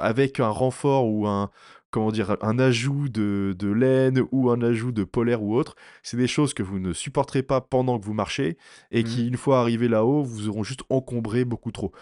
avec 0.00 0.38
un 0.38 0.48
renfort 0.48 1.08
ou 1.08 1.26
un, 1.26 1.50
comment 1.94 2.10
dire, 2.10 2.36
un 2.40 2.58
ajout 2.58 3.08
de, 3.08 3.54
de, 3.56 3.70
laine 3.70 4.24
ou 4.32 4.50
un 4.50 4.60
ajout 4.62 4.90
de 4.90 5.04
polaire 5.04 5.44
ou 5.44 5.54
autre. 5.54 5.76
C'est 6.02 6.16
des 6.16 6.26
choses 6.26 6.52
que 6.52 6.64
vous 6.64 6.80
ne 6.80 6.92
supporterez 6.92 7.44
pas 7.44 7.60
pendant 7.60 8.00
que 8.00 8.04
vous 8.04 8.14
marchez 8.14 8.58
et 8.90 9.04
qui, 9.04 9.22
mmh. 9.22 9.28
une 9.28 9.36
fois 9.36 9.60
arrivés 9.60 9.86
là-haut, 9.86 10.24
vous 10.24 10.48
auront 10.48 10.64
juste 10.64 10.82
encombré 10.90 11.44
beaucoup 11.44 11.70
trop. 11.70 11.92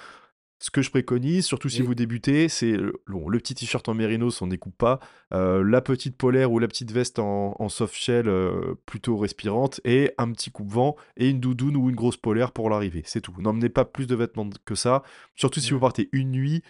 Ce 0.60 0.70
que 0.70 0.80
je 0.80 0.90
préconise, 0.90 1.44
surtout 1.44 1.68
si 1.68 1.82
vous 1.82 1.94
débutez, 1.94 2.48
c'est 2.48 2.72
le, 2.72 2.92
petit 3.38 3.54
t-shirt 3.54 3.86
en 3.86 3.94
mérinos, 3.94 4.40
on 4.40 4.46
découpe 4.46 4.78
pas, 4.78 4.98
euh, 5.34 5.62
la 5.62 5.82
petite 5.82 6.16
polaire 6.16 6.52
ou 6.52 6.58
la 6.58 6.68
petite 6.68 6.92
veste 6.92 7.18
en, 7.18 7.68
soft 7.68 7.94
shell 7.94 8.28
euh, 8.28 8.76
plutôt 8.86 9.18
respirante, 9.18 9.80
et 9.84 10.12
un 10.16 10.30
petit 10.30 10.52
coupe-vent, 10.52 10.94
et 11.16 11.28
une 11.28 11.40
doudoune 11.40 11.76
ou 11.76 11.90
une 11.90 11.96
grosse 11.96 12.16
polaire 12.16 12.52
pour 12.52 12.70
l'arrivée. 12.70 13.02
C'est 13.04 13.20
tout. 13.20 13.34
N'emmenez 13.40 13.70
pas 13.70 13.84
plus 13.84 14.06
de 14.06 14.14
vêtements 14.14 14.48
que 14.64 14.76
ça, 14.76 15.02
surtout 15.34 15.60
si 15.60 15.72
vous 15.72 15.80
partez 15.80 16.08
une 16.12 16.30
nuit, 16.30 16.62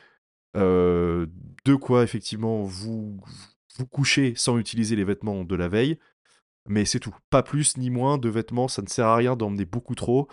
de 0.55 1.75
quoi 1.81 2.03
effectivement 2.03 2.63
vous, 2.63 3.21
vous 3.79 3.87
coucher 3.87 4.35
sans 4.37 4.59
utiliser 4.59 4.97
les 4.97 5.05
vêtements 5.05 5.45
de 5.45 5.57
la 5.57 5.69
veille. 5.69 5.99
Mais 6.69 6.85
c'est 6.85 7.01
tout. 7.01 7.15
Pas 7.31 7.43
plus 7.43 7.77
ni 7.77 7.91
moins 7.91 8.19
de 8.19 8.29
vêtements, 8.29 8.69
ça 8.69 8.83
ne 8.83 8.87
sert 8.87 9.07
à 9.07 9.17
rien 9.17 9.37
d'emmener 9.37 9.65
beaucoup 9.65 9.95
trop. 9.95 10.29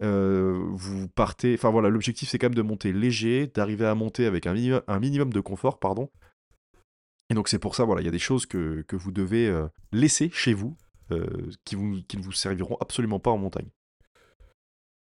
Vous 0.00 1.08
partez. 1.14 1.54
Enfin 1.54 1.70
voilà, 1.70 1.88
l'objectif 1.88 2.28
c'est 2.28 2.38
quand 2.38 2.46
même 2.46 2.54
de 2.54 2.62
monter 2.62 2.92
léger, 2.92 3.46
d'arriver 3.48 3.86
à 3.86 3.94
monter 3.94 4.26
avec 4.26 4.46
un, 4.46 4.54
minimum 4.98 5.32
de 5.32 5.40
confort, 5.40 5.78
pardon. 5.78 6.10
Et 7.30 7.34
donc 7.34 7.48
c'est 7.48 7.58
pour 7.58 7.74
ça, 7.74 7.84
voilà, 7.84 8.02
il 8.02 8.04
y 8.04 8.08
a 8.08 8.12
des 8.12 8.18
choses 8.18 8.46
que, 8.46 8.82
que 8.82 8.96
vous 8.96 9.12
devez 9.12 9.52
laisser 9.92 10.30
chez 10.30 10.54
vous, 10.54 10.76
qui, 11.64 11.74
vous, 11.74 12.02
qui 12.08 12.16
ne 12.16 12.22
vous 12.22 12.32
serviront 12.32 12.76
absolument 12.80 13.20
pas 13.20 13.30
en 13.30 13.38
montagne. 13.38 13.68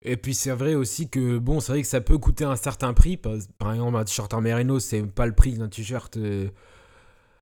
Et 0.03 0.15
puis 0.15 0.33
c'est 0.33 0.51
vrai 0.51 0.75
aussi 0.75 1.09
que, 1.09 1.37
bon, 1.37 1.59
c'est 1.59 1.71
vrai 1.71 1.81
que 1.81 1.87
ça 1.87 2.01
peut 2.01 2.17
coûter 2.17 2.45
un 2.45 2.55
certain 2.55 2.93
prix. 2.93 3.17
Par, 3.17 3.33
exemple, 3.73 3.97
un 3.97 4.03
t-shirt 4.03 4.33
en 4.33 4.41
merino, 4.41 4.79
c'est 4.79 5.03
pas 5.03 5.25
le 5.25 5.33
prix 5.33 5.53
d'un 5.53 5.67
t-shirt 5.67 6.17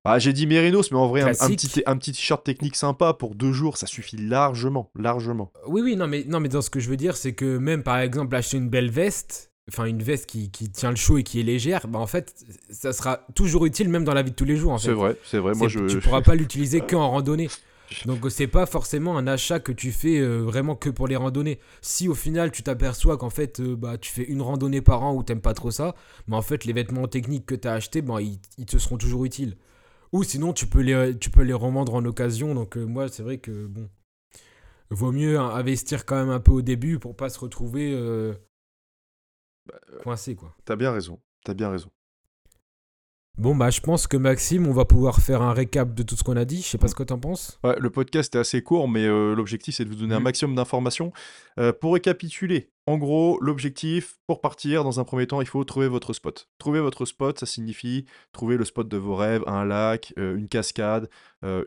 ah, 0.08 0.20
j'ai 0.20 0.32
dit 0.32 0.46
Mérinos, 0.46 0.92
mais 0.92 0.98
en 0.98 1.08
vrai, 1.08 1.22
un, 1.22 1.32
petit, 1.32 1.82
un 1.84 1.96
petit 1.96 2.12
t-shirt 2.12 2.44
technique 2.44 2.76
sympa 2.76 3.12
pour 3.12 3.34
deux 3.34 3.50
jours, 3.50 3.76
ça 3.76 3.88
suffit 3.88 4.16
largement, 4.16 4.88
largement. 4.94 5.50
Oui, 5.66 5.82
oui, 5.82 5.96
non, 5.96 6.06
mais, 6.06 6.24
non, 6.28 6.38
mais 6.38 6.48
dans 6.48 6.62
ce 6.62 6.70
que 6.70 6.78
je 6.78 6.88
veux 6.88 6.96
dire, 6.96 7.16
c'est 7.16 7.32
que 7.32 7.58
même 7.58 7.82
par 7.82 7.98
exemple, 7.98 8.36
acheter 8.36 8.56
une 8.56 8.68
belle 8.68 8.88
veste, 8.88 9.50
enfin 9.68 9.86
une 9.86 10.04
veste 10.04 10.26
qui, 10.26 10.52
qui, 10.52 10.70
tient 10.70 10.90
le 10.90 10.96
chaud 10.96 11.18
et 11.18 11.24
qui 11.24 11.40
est 11.40 11.42
légère, 11.42 11.88
bah 11.88 11.98
en 11.98 12.06
fait, 12.06 12.44
ça 12.70 12.92
sera 12.92 13.26
toujours 13.34 13.66
utile 13.66 13.88
même 13.88 14.04
dans 14.04 14.14
la 14.14 14.22
vie 14.22 14.30
de 14.30 14.36
tous 14.36 14.44
les 14.44 14.56
jours. 14.56 14.70
En 14.70 14.78
c'est 14.78 14.92
vrai, 14.92 15.16
c'est 15.24 15.38
vrai. 15.38 15.54
Moi, 15.54 15.66
je... 15.66 15.80
Tu 15.80 15.98
pourras 15.98 16.22
pas 16.22 16.36
l'utiliser 16.36 16.80
qu'en 16.82 17.10
randonnée. 17.10 17.48
Donc 18.04 18.30
c'est 18.30 18.46
pas 18.46 18.66
forcément 18.66 19.16
un 19.16 19.26
achat 19.26 19.60
que 19.60 19.72
tu 19.72 19.92
fais 19.92 20.18
euh, 20.18 20.40
vraiment 20.40 20.74
que 20.74 20.90
pour 20.90 21.06
les 21.06 21.16
randonnées. 21.16 21.58
Si 21.80 22.08
au 22.08 22.14
final 22.14 22.50
tu 22.50 22.62
t'aperçois 22.62 23.16
qu'en 23.16 23.30
fait 23.30 23.60
euh, 23.60 23.76
bah, 23.76 23.98
tu 23.98 24.10
fais 24.10 24.24
une 24.24 24.42
randonnée 24.42 24.80
par 24.80 25.02
an 25.02 25.14
ou 25.14 25.22
t'aimes 25.22 25.40
pas 25.40 25.54
trop 25.54 25.70
ça, 25.70 25.94
mais 26.26 26.36
en 26.36 26.42
fait 26.42 26.64
les 26.64 26.72
vêtements 26.72 27.08
techniques 27.08 27.46
que 27.46 27.54
tu 27.54 27.68
as 27.68 27.72
achetés, 27.72 28.02
bah, 28.02 28.20
ils, 28.20 28.66
te 28.66 28.78
seront 28.78 28.98
toujours 28.98 29.24
utiles. 29.24 29.56
Ou 30.12 30.22
sinon, 30.22 30.52
tu 30.52 30.66
peux 30.66 30.80
les, 30.80 31.18
tu 31.18 31.30
revendre 31.52 31.94
en 31.94 32.04
occasion. 32.04 32.54
Donc, 32.54 32.76
euh, 32.76 32.84
moi, 32.84 33.08
c'est 33.08 33.24
vrai 33.24 33.38
que, 33.38 33.66
bon, 33.66 33.88
vaut 34.90 35.10
mieux 35.10 35.38
investir 35.38 36.06
quand 36.06 36.14
même 36.16 36.30
un 36.30 36.40
peu 36.40 36.52
au 36.52 36.62
début 36.62 36.98
pour 36.98 37.16
pas 37.16 37.28
se 37.28 37.38
retrouver 37.40 37.92
bah, 39.66 39.80
coincé, 40.02 40.36
quoi. 40.36 40.54
T'as 40.64 40.76
bien 40.76 40.92
raison. 40.92 41.20
T'as 41.44 41.54
bien 41.54 41.70
raison. 41.70 41.90
Bon, 43.38 43.54
bah, 43.54 43.68
je 43.68 43.82
pense 43.82 44.06
que 44.06 44.16
Maxime, 44.16 44.66
on 44.66 44.72
va 44.72 44.86
pouvoir 44.86 45.20
faire 45.20 45.42
un 45.42 45.52
récap 45.52 45.92
de 45.92 46.02
tout 46.02 46.16
ce 46.16 46.24
qu'on 46.24 46.38
a 46.38 46.46
dit. 46.46 46.62
Je 46.62 46.68
sais 46.68 46.78
pas 46.78 46.88
ce 46.88 46.94
que 46.94 47.02
t'en 47.02 47.18
penses. 47.18 47.60
Ouais, 47.62 47.76
le 47.78 47.90
podcast 47.90 48.34
est 48.34 48.38
assez 48.38 48.62
court, 48.62 48.88
mais 48.88 49.04
euh, 49.04 49.34
l'objectif, 49.34 49.74
c'est 49.74 49.84
de 49.84 49.90
vous 49.90 49.96
donner 49.96 50.14
un 50.14 50.20
mm. 50.20 50.22
maximum 50.22 50.54
d'informations. 50.54 51.12
Euh, 51.60 51.70
pour 51.70 51.92
récapituler, 51.92 52.70
en 52.86 52.96
gros, 52.96 53.38
l'objectif, 53.42 54.16
pour 54.26 54.40
partir, 54.40 54.84
dans 54.84 55.00
un 55.00 55.04
premier 55.04 55.26
temps, 55.26 55.42
il 55.42 55.46
faut 55.46 55.62
trouver 55.64 55.86
votre 55.86 56.14
spot. 56.14 56.48
Trouver 56.56 56.80
votre 56.80 57.04
spot, 57.04 57.38
ça 57.38 57.44
signifie 57.44 58.06
trouver 58.32 58.56
le 58.56 58.64
spot 58.64 58.88
de 58.88 58.96
vos 58.96 59.14
rêves, 59.14 59.42
un 59.46 59.66
lac, 59.66 60.14
euh, 60.18 60.38
une 60.38 60.48
cascade, 60.48 61.10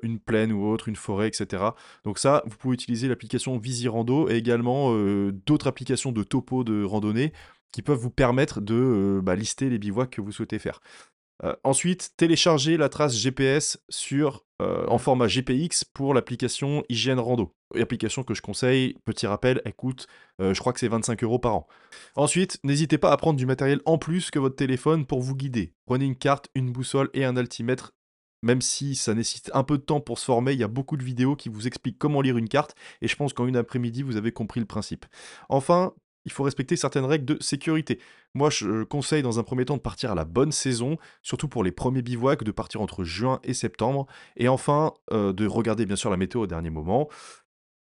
une 0.03 0.19
plaine 0.19 0.51
ou 0.51 0.67
autre, 0.67 0.89
une 0.89 0.97
forêt, 0.97 1.29
etc. 1.29 1.63
Donc 2.03 2.19
ça, 2.19 2.43
vous 2.45 2.57
pouvez 2.57 2.73
utiliser 2.73 3.07
l'application 3.07 3.57
Visirando 3.57 4.27
et 4.27 4.35
également 4.35 4.93
d'autres 5.31 5.67
applications 5.67 6.11
de 6.11 6.21
topo 6.23 6.65
de 6.65 6.83
randonnée 6.83 7.31
qui 7.71 7.81
peuvent 7.81 7.97
vous 7.97 8.09
permettre 8.09 8.59
de 8.59 9.21
bah, 9.23 9.35
lister 9.35 9.69
les 9.69 9.77
bivouacs 9.77 10.09
que 10.09 10.19
vous 10.19 10.33
souhaitez 10.33 10.59
faire. 10.59 10.81
Euh, 11.43 11.55
ensuite, 11.63 12.11
télécharger 12.17 12.77
la 12.77 12.89
trace 12.89 13.15
GPS 13.15 13.77
euh, 14.61 14.85
en 14.87 14.97
format 14.97 15.27
GPX 15.27 15.85
pour 15.85 16.13
l'application 16.13 16.83
Hygiène 16.89 17.19
Rando. 17.19 17.55
Application 17.79 18.23
que 18.23 18.33
je 18.33 18.41
conseille, 18.41 18.95
petit 19.05 19.25
rappel, 19.25 19.61
elle 19.63 19.73
coûte, 19.73 20.07
euh, 20.41 20.53
je 20.53 20.59
crois 20.59 20.73
que 20.73 20.79
c'est 20.79 20.87
25 20.87 21.23
euros 21.23 21.39
par 21.39 21.55
an. 21.55 21.67
Ensuite, 22.15 22.59
n'hésitez 22.63 22.97
pas 22.97 23.11
à 23.11 23.17
prendre 23.17 23.37
du 23.37 23.45
matériel 23.45 23.79
en 23.85 23.97
plus 23.97 24.31
que 24.31 24.39
votre 24.39 24.55
téléphone 24.55 25.05
pour 25.05 25.21
vous 25.21 25.35
guider. 25.35 25.73
Prenez 25.85 26.05
une 26.05 26.17
carte, 26.17 26.49
une 26.55 26.71
boussole 26.71 27.09
et 27.13 27.23
un 27.23 27.37
altimètre. 27.37 27.93
Même 28.41 28.61
si 28.61 28.95
ça 28.95 29.13
nécessite 29.13 29.51
un 29.53 29.63
peu 29.63 29.77
de 29.77 29.83
temps 29.83 29.99
pour 29.99 30.17
se 30.17 30.25
former, 30.25 30.53
il 30.53 30.59
y 30.59 30.63
a 30.63 30.69
beaucoup 30.69 30.95
de 30.95 31.03
vidéos 31.03 31.35
qui 31.35 31.49
vous 31.49 31.67
expliquent 31.67 31.97
comment 31.97 32.21
lire 32.21 32.37
une 32.37 32.47
carte, 32.47 32.73
et 33.01 33.07
je 33.07 33.15
pense 33.15 33.33
qu'en 33.33 33.47
une 33.47 33.57
après-midi, 33.57 34.01
vous 34.01 34.15
avez 34.15 34.31
compris 34.31 34.61
le 34.61 34.65
principe. 34.65 35.05
Enfin, 35.49 35.93
il 36.29 36.31
faut 36.31 36.43
respecter 36.43 36.75
certaines 36.75 37.05
règles 37.05 37.25
de 37.25 37.37
sécurité. 37.41 37.99
Moi, 38.35 38.51
je 38.51 38.83
conseille 38.83 39.23
dans 39.23 39.39
un 39.39 39.43
premier 39.43 39.65
temps 39.65 39.77
de 39.77 39.81
partir 39.81 40.11
à 40.11 40.15
la 40.15 40.25
bonne 40.25 40.51
saison, 40.51 40.97
surtout 41.23 41.47
pour 41.47 41.63
les 41.63 41.71
premiers 41.71 42.03
bivouacs, 42.03 42.43
de 42.43 42.51
partir 42.51 42.81
entre 42.81 43.03
juin 43.03 43.39
et 43.43 43.55
septembre. 43.55 44.05
Et 44.37 44.47
enfin, 44.47 44.93
euh, 45.11 45.33
de 45.33 45.47
regarder 45.47 45.87
bien 45.87 45.95
sûr 45.95 46.11
la 46.11 46.17
météo 46.17 46.41
au 46.41 46.47
dernier 46.47 46.69
moment. 46.69 47.09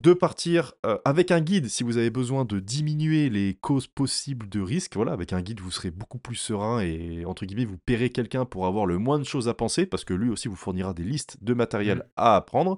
De 0.02 0.12
partir 0.12 0.74
euh, 0.84 0.98
avec 1.06 1.30
un 1.30 1.40
guide 1.40 1.70
si 1.70 1.82
vous 1.82 1.96
avez 1.96 2.10
besoin 2.10 2.44
de 2.44 2.60
diminuer 2.60 3.30
les 3.30 3.54
causes 3.54 3.86
possibles 3.86 4.46
de 4.50 4.60
risque. 4.60 4.94
Voilà, 4.96 5.12
avec 5.12 5.32
un 5.32 5.40
guide, 5.40 5.60
vous 5.60 5.70
serez 5.70 5.90
beaucoup 5.90 6.18
plus 6.18 6.36
serein 6.36 6.80
et, 6.80 7.24
entre 7.24 7.46
guillemets, 7.46 7.64
vous 7.64 7.78
paierez 7.78 8.10
quelqu'un 8.10 8.44
pour 8.44 8.66
avoir 8.66 8.84
le 8.84 8.98
moins 8.98 9.18
de 9.18 9.24
choses 9.24 9.48
à 9.48 9.54
penser, 9.54 9.86
parce 9.86 10.04
que 10.04 10.12
lui 10.12 10.28
aussi 10.28 10.48
vous 10.48 10.56
fournira 10.56 10.92
des 10.92 11.04
listes 11.04 11.42
de 11.42 11.54
matériel 11.54 11.98
mmh. 11.98 12.02
à 12.16 12.36
apprendre. 12.36 12.76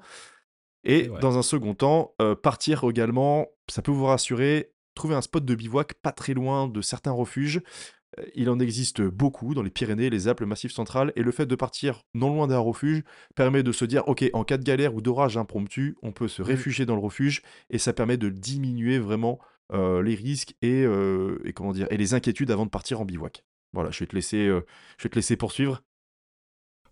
Et 0.84 1.10
dans 1.20 1.36
un 1.36 1.42
second 1.42 1.74
temps, 1.74 2.14
euh, 2.22 2.36
partir 2.36 2.84
également, 2.84 3.48
ça 3.68 3.82
peut 3.82 3.90
vous 3.90 4.06
rassurer, 4.06 4.70
trouver 4.98 5.14
un 5.14 5.22
spot 5.22 5.44
de 5.44 5.54
bivouac 5.54 5.94
pas 5.94 6.12
très 6.12 6.34
loin 6.34 6.68
de 6.68 6.82
certains 6.82 7.12
refuges. 7.12 7.62
Euh, 8.18 8.24
il 8.34 8.50
en 8.50 8.58
existe 8.58 9.00
beaucoup 9.02 9.54
dans 9.54 9.62
les 9.62 9.70
Pyrénées, 9.70 10.11
les 10.11 10.28
Alpes, 10.28 10.40
le 10.40 10.46
Massif 10.46 10.72
central, 10.72 11.12
et 11.16 11.22
le 11.22 11.32
fait 11.32 11.46
de 11.46 11.54
partir 11.54 12.02
non 12.14 12.32
loin 12.32 12.46
d'un 12.46 12.58
refuge 12.58 13.02
permet 13.34 13.62
de 13.62 13.72
se 13.72 13.84
dire, 13.84 14.06
ok, 14.08 14.24
en 14.32 14.44
cas 14.44 14.58
de 14.58 14.64
galère 14.64 14.94
ou 14.94 15.00
d'orage 15.00 15.37
impromptu, 15.37 15.96
on 16.02 16.12
peut 16.12 16.28
se 16.28 16.42
mmh. 16.42 16.44
réfugier 16.44 16.87
dans 16.87 16.94
le 16.94 17.00
refuge, 17.00 17.42
et 17.70 17.78
ça 17.78 17.92
permet 17.92 18.16
de 18.16 18.28
diminuer 18.28 18.98
vraiment 18.98 19.38
euh, 19.72 20.02
les 20.02 20.14
risques 20.14 20.54
et, 20.62 20.84
euh, 20.84 21.38
et, 21.44 21.52
comment 21.52 21.72
dire, 21.72 21.87
et 21.90 21.96
les 21.96 22.14
inquiétudes 22.14 22.50
avant 22.50 22.66
de 22.66 22.70
partir 22.70 23.00
en 23.00 23.04
bivouac. 23.04 23.44
Voilà, 23.72 23.90
je 23.90 24.00
vais 24.00 24.06
te 24.06 24.14
laisser, 24.14 24.46
je 24.46 25.02
vais 25.02 25.11
te 25.11 25.14
laisser 25.14 25.37
poursuivre. 25.37 25.82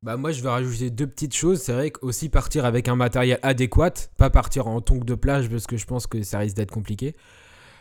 Bah 0.03 0.19
moi 0.19 0.31
je 0.31 0.42
vais 0.42 0.51
rajouter 0.51 0.90
deux 0.90 1.07
petites 1.07 1.35
choses. 1.35 1.62
C'est 1.62 1.73
vrai 1.73 1.90
aussi 2.03 2.29
partir 2.29 2.66
avec 2.66 2.87
un 2.87 2.97
matériel 2.97 3.38
adéquat, 3.42 3.95
pas 4.19 4.29
partir 4.29 4.66
en 4.66 4.83
tongue 4.83 5.05
de 5.05 5.14
plage 5.14 5.49
parce 5.49 5.66
que 5.66 5.79
je 5.79 5.87
pense 5.87 6.07
que 6.07 6.23
ça 6.23 6.38
risque 6.38 6.55
d'être 6.55 6.71
compliqué 6.71 7.16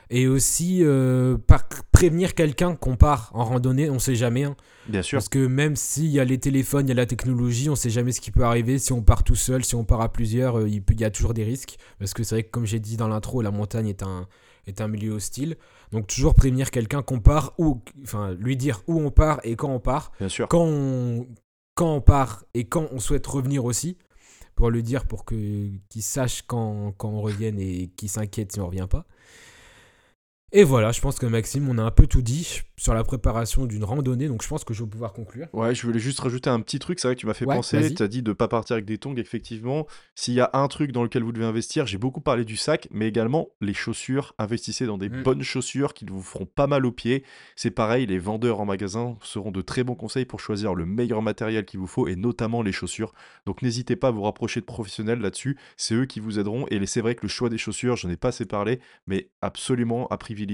et 0.09 0.27
aussi 0.27 0.79
euh, 0.83 1.37
par 1.37 1.67
prévenir 1.91 2.35
quelqu'un 2.35 2.75
qu'on 2.75 2.95
part 2.95 3.31
en 3.33 3.43
randonnée, 3.43 3.89
on 3.89 3.99
sait 3.99 4.15
jamais. 4.15 4.43
Hein. 4.43 4.55
Bien 4.87 5.01
sûr. 5.01 5.17
Parce 5.17 5.29
que 5.29 5.45
même 5.45 5.75
s'il 5.75 6.07
y 6.07 6.19
a 6.19 6.25
les 6.25 6.37
téléphones, 6.37 6.87
il 6.87 6.89
y 6.89 6.91
a 6.91 6.95
la 6.95 7.05
technologie, 7.05 7.69
on 7.69 7.75
sait 7.75 7.89
jamais 7.89 8.11
ce 8.11 8.21
qui 8.21 8.31
peut 8.31 8.43
arriver. 8.43 8.77
Si 8.77 8.93
on 8.93 9.01
part 9.01 9.23
tout 9.23 9.35
seul, 9.35 9.63
si 9.63 9.75
on 9.75 9.83
part 9.83 10.01
à 10.01 10.11
plusieurs, 10.11 10.59
euh, 10.59 10.69
il, 10.69 10.83
y 10.99 11.03
a 11.03 11.09
toujours 11.09 11.33
des 11.33 11.43
risques. 11.43 11.77
Parce 11.99 12.13
que 12.13 12.23
c'est 12.23 12.35
vrai 12.35 12.43
que 12.43 12.51
comme 12.51 12.65
j'ai 12.65 12.79
dit 12.79 12.97
dans 12.97 13.07
l'intro, 13.07 13.41
la 13.41 13.51
montagne 13.51 13.87
est 13.87 14.03
un, 14.03 14.27
est 14.67 14.81
un 14.81 14.87
milieu 14.87 15.13
hostile. 15.13 15.57
Donc 15.91 16.07
toujours 16.07 16.35
prévenir 16.35 16.71
quelqu'un 16.71 17.01
qu'on 17.01 17.19
part, 17.19 17.53
ou 17.57 17.81
enfin 18.03 18.35
lui 18.39 18.57
dire 18.57 18.81
où 18.87 18.99
on 18.99 19.11
part 19.11 19.39
et 19.43 19.55
quand 19.55 19.69
on 19.69 19.79
part. 19.79 20.11
Bien 20.19 20.29
sûr. 20.29 20.47
Quand 20.47 20.65
on, 20.65 21.27
quand 21.75 21.93
on 21.95 22.01
part 22.01 22.45
et 22.53 22.65
quand 22.65 22.87
on 22.91 22.99
souhaite 22.99 23.25
revenir 23.27 23.65
aussi. 23.65 23.97
Pour 24.55 24.69
lui 24.69 24.83
dire, 24.83 25.05
pour 25.05 25.25
qu'il 25.25 25.81
sache 25.99 26.43
quand, 26.43 26.93
quand 26.97 27.09
on 27.09 27.19
revienne 27.19 27.59
et 27.59 27.89
qu'il 27.97 28.07
s'inquiète 28.07 28.53
si 28.53 28.61
on 28.61 28.67
revient 28.67 28.87
pas. 28.89 29.05
Et 30.57 30.63
voilà, 30.63 30.93
je 30.93 31.01
pense 31.01 31.19
que 31.19 31.25
Maxime, 31.25 31.67
on 31.67 31.77
a 31.77 31.83
un 31.83 31.91
peu 31.91 32.07
tout 32.07 32.21
dit 32.21 32.61
sur 32.77 32.93
la 32.93 33.03
préparation 33.03 33.65
d'une 33.65 33.83
randonnée, 33.83 34.29
donc 34.29 34.41
je 34.41 34.47
pense 34.47 34.63
que 34.63 34.73
je 34.73 34.83
vais 34.83 34.89
pouvoir 34.89 35.11
conclure. 35.11 35.47
Ouais, 35.51 35.75
je 35.75 35.85
voulais 35.85 35.99
juste 35.99 36.21
rajouter 36.21 36.49
un 36.49 36.61
petit 36.61 36.79
truc, 36.79 36.97
c'est 36.97 37.09
vrai 37.09 37.15
que 37.15 37.19
tu 37.19 37.25
m'as 37.25 37.33
fait 37.33 37.45
penser, 37.45 37.93
tu 37.93 38.01
as 38.01 38.07
dit 38.07 38.21
de 38.21 38.31
pas 38.31 38.47
partir 38.47 38.75
avec 38.75 38.85
des 38.85 38.97
tongs, 38.97 39.17
effectivement. 39.17 39.85
S'il 40.13 40.33
y 40.33 40.39
a 40.39 40.49
un 40.53 40.69
truc 40.69 40.93
dans 40.93 41.03
lequel 41.03 41.23
vous 41.23 41.33
devez 41.33 41.43
investir, 41.43 41.87
j'ai 41.87 41.97
beaucoup 41.97 42.21
parlé 42.21 42.45
du 42.45 42.55
sac, 42.55 42.87
mais 42.89 43.05
également 43.05 43.49
les 43.59 43.73
chaussures. 43.73 44.33
Investissez 44.37 44.85
dans 44.85 44.97
des 44.97 45.09
mm. 45.09 45.23
bonnes 45.23 45.43
chaussures 45.43 45.93
qui 45.93 46.05
vous 46.05 46.21
feront 46.21 46.45
pas 46.45 46.67
mal 46.67 46.85
aux 46.85 46.91
pieds. 46.93 47.25
C'est 47.57 47.71
pareil, 47.71 48.05
les 48.05 48.19
vendeurs 48.19 48.61
en 48.61 48.65
magasin 48.65 49.17
seront 49.21 49.51
de 49.51 49.61
très 49.61 49.83
bons 49.83 49.95
conseils 49.95 50.25
pour 50.25 50.39
choisir 50.39 50.73
le 50.73 50.85
meilleur 50.85 51.21
matériel 51.21 51.65
qu'il 51.65 51.81
vous 51.81 51.87
faut, 51.87 52.07
et 52.07 52.15
notamment 52.15 52.61
les 52.61 52.71
chaussures. 52.71 53.13
Donc 53.45 53.61
n'hésitez 53.61 53.97
pas 53.97 54.07
à 54.07 54.11
vous 54.11 54.23
rapprocher 54.23 54.61
de 54.61 54.65
professionnels 54.65 55.19
là-dessus, 55.19 55.57
c'est 55.75 55.95
eux 55.95 56.05
qui 56.05 56.21
vous 56.21 56.39
aideront. 56.39 56.65
Et 56.71 56.85
c'est 56.85 57.01
vrai 57.01 57.15
que 57.15 57.23
le 57.23 57.27
choix 57.27 57.49
des 57.49 57.57
chaussures, 57.57 57.97
j'en 57.97 58.09
ai 58.09 58.15
pas 58.15 58.29
assez 58.29 58.45
parlé, 58.45 58.79
mais 59.05 59.27
absolument 59.41 60.07
à 60.07 60.17
privilégier 60.17 60.44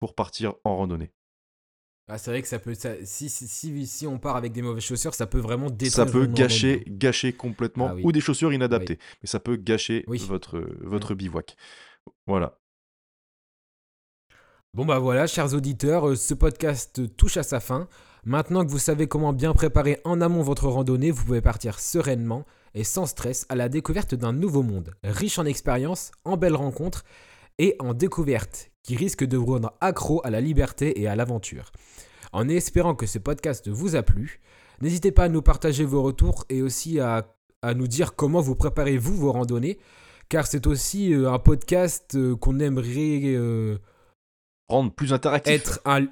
pour 0.00 0.14
partir 0.14 0.54
en 0.64 0.76
randonnée. 0.76 1.10
Ah, 2.08 2.18
c'est 2.18 2.30
vrai 2.30 2.42
que 2.42 2.48
ça 2.48 2.58
peut. 2.58 2.74
si, 3.04 3.28
si, 3.30 3.86
si, 3.86 4.06
on 4.06 4.18
part 4.18 4.36
avec 4.36 4.52
des 4.52 4.60
mauvaises 4.60 4.82
chaussures, 4.82 5.14
ça 5.14 5.26
peut 5.26 5.38
vraiment 5.38 5.70
détruire. 5.70 5.92
Ça 5.92 6.06
peut 6.06 6.26
gâcher, 6.26 6.84
gâcher 6.86 7.32
complètement. 7.32 7.90
Ah 7.92 7.96
ou 8.02 8.12
des 8.12 8.20
chaussures 8.20 8.52
inadaptées. 8.52 8.98
Mais 9.22 9.28
ça 9.28 9.40
peut 9.40 9.56
gâcher 9.56 10.04
votre, 10.26 10.62
votre 10.80 11.14
bivouac. 11.14 11.56
Voilà. 12.26 12.58
Bon 14.74 14.86
bah 14.86 14.98
voilà, 14.98 15.26
chers 15.26 15.52
auditeurs, 15.52 16.08
euh, 16.08 16.16
ce 16.16 16.32
podcast 16.32 17.16
touche 17.16 17.36
à 17.36 17.42
sa 17.42 17.60
fin. 17.60 17.88
Maintenant 18.24 18.64
que 18.64 18.70
vous 18.70 18.78
savez 18.78 19.06
comment 19.06 19.34
bien 19.34 19.52
préparer 19.52 20.00
en 20.04 20.22
amont 20.22 20.42
votre 20.42 20.68
randonnée, 20.68 21.10
vous 21.10 21.24
pouvez 21.24 21.42
partir 21.42 21.78
sereinement 21.78 22.46
et 22.74 22.82
sans 22.82 23.04
stress 23.04 23.44
à 23.50 23.54
la 23.54 23.68
découverte 23.68 24.14
d'un 24.14 24.32
nouveau 24.32 24.62
monde, 24.62 24.94
riche 25.04 25.38
en 25.38 25.44
expériences, 25.44 26.10
en 26.24 26.38
belles 26.38 26.56
rencontres 26.56 27.04
et 27.58 27.76
en 27.80 27.92
découvertes 27.92 28.71
qui 28.82 28.96
risquent 28.96 29.24
de 29.24 29.36
vous 29.36 29.46
rendre 29.46 29.72
accro 29.80 30.20
à 30.24 30.30
la 30.30 30.40
liberté 30.40 31.00
et 31.00 31.06
à 31.06 31.16
l'aventure. 31.16 31.70
En 32.32 32.48
espérant 32.48 32.94
que 32.94 33.06
ce 33.06 33.18
podcast 33.18 33.68
vous 33.68 33.96
a 33.96 34.02
plu, 34.02 34.40
n'hésitez 34.80 35.12
pas 35.12 35.24
à 35.24 35.28
nous 35.28 35.42
partager 35.42 35.84
vos 35.84 36.02
retours 36.02 36.44
et 36.48 36.62
aussi 36.62 36.98
à, 37.00 37.26
nous 37.76 37.86
dire 37.86 38.16
comment 38.16 38.40
vous 38.40 38.56
préparez-vous 38.56 39.16
vos 39.16 39.32
randonnées, 39.32 39.78
car 40.28 40.46
c'est 40.46 40.66
aussi 40.66 41.12
euh, 41.12 41.30
un 41.30 41.38
podcast 41.38 42.14
euh, 42.16 42.34
qu'on 42.36 42.58
aimerait... 42.58 43.22
Euh, 43.24 43.78
Rendre 44.68 44.92
plus 44.92 45.12
interactif. 45.12 45.52
Être 45.52 45.80
un, 45.84 46.06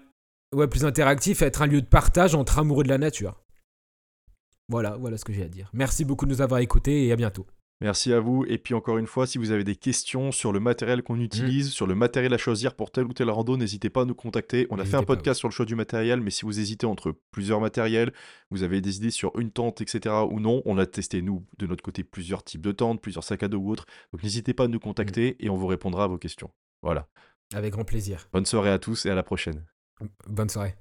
Ouais, 0.52 0.66
plus 0.66 0.85
interactif, 0.85 1.42
être 1.42 1.62
un 1.62 1.66
lieu 1.66 1.80
de 1.80 1.87
partage 1.87 2.35
entre 2.35 2.59
amoureux 2.59 2.83
de 2.83 2.88
la 2.88 2.98
nature. 2.98 3.40
Voilà, 4.68 4.96
voilà 4.96 5.16
ce 5.16 5.24
que 5.24 5.33
j'ai 5.33 5.44
à 5.44 5.48
dire. 5.48 5.70
Merci 5.72 6.04
beaucoup 6.04 6.26
de 6.26 6.33
nous 6.33 6.42
avoir 6.42 6.61
écoutés 6.61 7.06
et 7.06 7.12
à 7.12 7.16
bientôt. 7.16 7.46
Merci 7.83 8.12
à 8.12 8.21
vous. 8.21 8.45
Et 8.47 8.59
puis 8.59 8.75
encore 8.75 8.99
une 8.99 9.07
fois, 9.07 9.27
si 9.27 9.38
vous 9.38 9.53
avez 9.53 9.64
des 9.64 9.75
questions 9.75 10.33
sur 10.33 10.53
le 10.53 10.61
matériel 10.61 11.03
qu'on 11.03 11.19
utilise, 11.19 11.69
mm. 11.69 11.71
sur 11.71 11.87
le 11.87 11.95
matériel 11.95 12.35
à 12.35 12.38
choisir 12.38 12.75
pour 12.75 12.90
tel 12.90 13.05
ou 13.05 13.12
tel 13.14 13.31
rando, 13.31 13.57
n'hésitez 13.57 13.88
pas 13.88 14.03
à 14.03 14.05
nous 14.05 14.14
contacter. 14.14 14.66
On 14.71 14.79
a 14.79 14.85
fait 14.85 14.97
un 14.97 15.03
podcast 15.03 15.38
sur 15.38 15.49
le 15.49 15.53
choix 15.55 15.64
du 15.64 15.75
matériel, 15.75 16.21
mais 16.21 16.31
si 16.31 16.45
vous 16.45 16.61
hésitez 16.61 16.87
entre 16.87 17.14
plusieurs 17.31 17.61
matériels, 17.61 18.12
vous 18.51 18.62
avez 18.62 18.81
des 18.81 18.99
idées 18.99 19.11
sur 19.11 19.38
une 19.38 19.51
tente, 19.51 19.81
etc. 19.81 20.14
ou 20.31 20.40
non, 20.40 20.62
on 20.66 20.77
a 20.77 20.85
testé, 20.85 21.23
nous, 21.23 21.47
de 21.59 21.66
notre 21.66 21.83
côté, 21.83 22.05
plusieurs 22.05 22.45
types 22.45 22.62
de 22.62 22.73
tentes, 22.73 23.01
plusieurs 23.01 23.25
sacs 23.25 23.43
à 23.43 23.49
dos 23.49 23.59
ou 23.59 23.71
autres. 23.71 23.87
Donc 24.12 24.23
n'hésitez 24.23 24.53
pas 24.53 24.64
à 24.64 24.69
nous 24.69 24.81
contacter 24.81 25.33
mm. 25.33 25.45
et 25.47 25.51
on 25.51 25.57
vous 25.57 25.66
répondra 25.66 26.05
à 26.05 26.07
vos 26.07 26.19
questions. 26.19 26.51
Voilà. 26.83 27.09
Avec 27.55 27.73
grand 27.73 27.85
plaisir. 27.85 28.29
Bonne 28.33 28.47
soirée 28.47 28.71
à 28.71 28.79
tous 28.79 29.07
et 29.07 29.11
à 29.11 29.14
la 29.14 29.23
prochaine. 29.23 29.64
Bonne 30.27 30.49
soirée. 30.49 30.75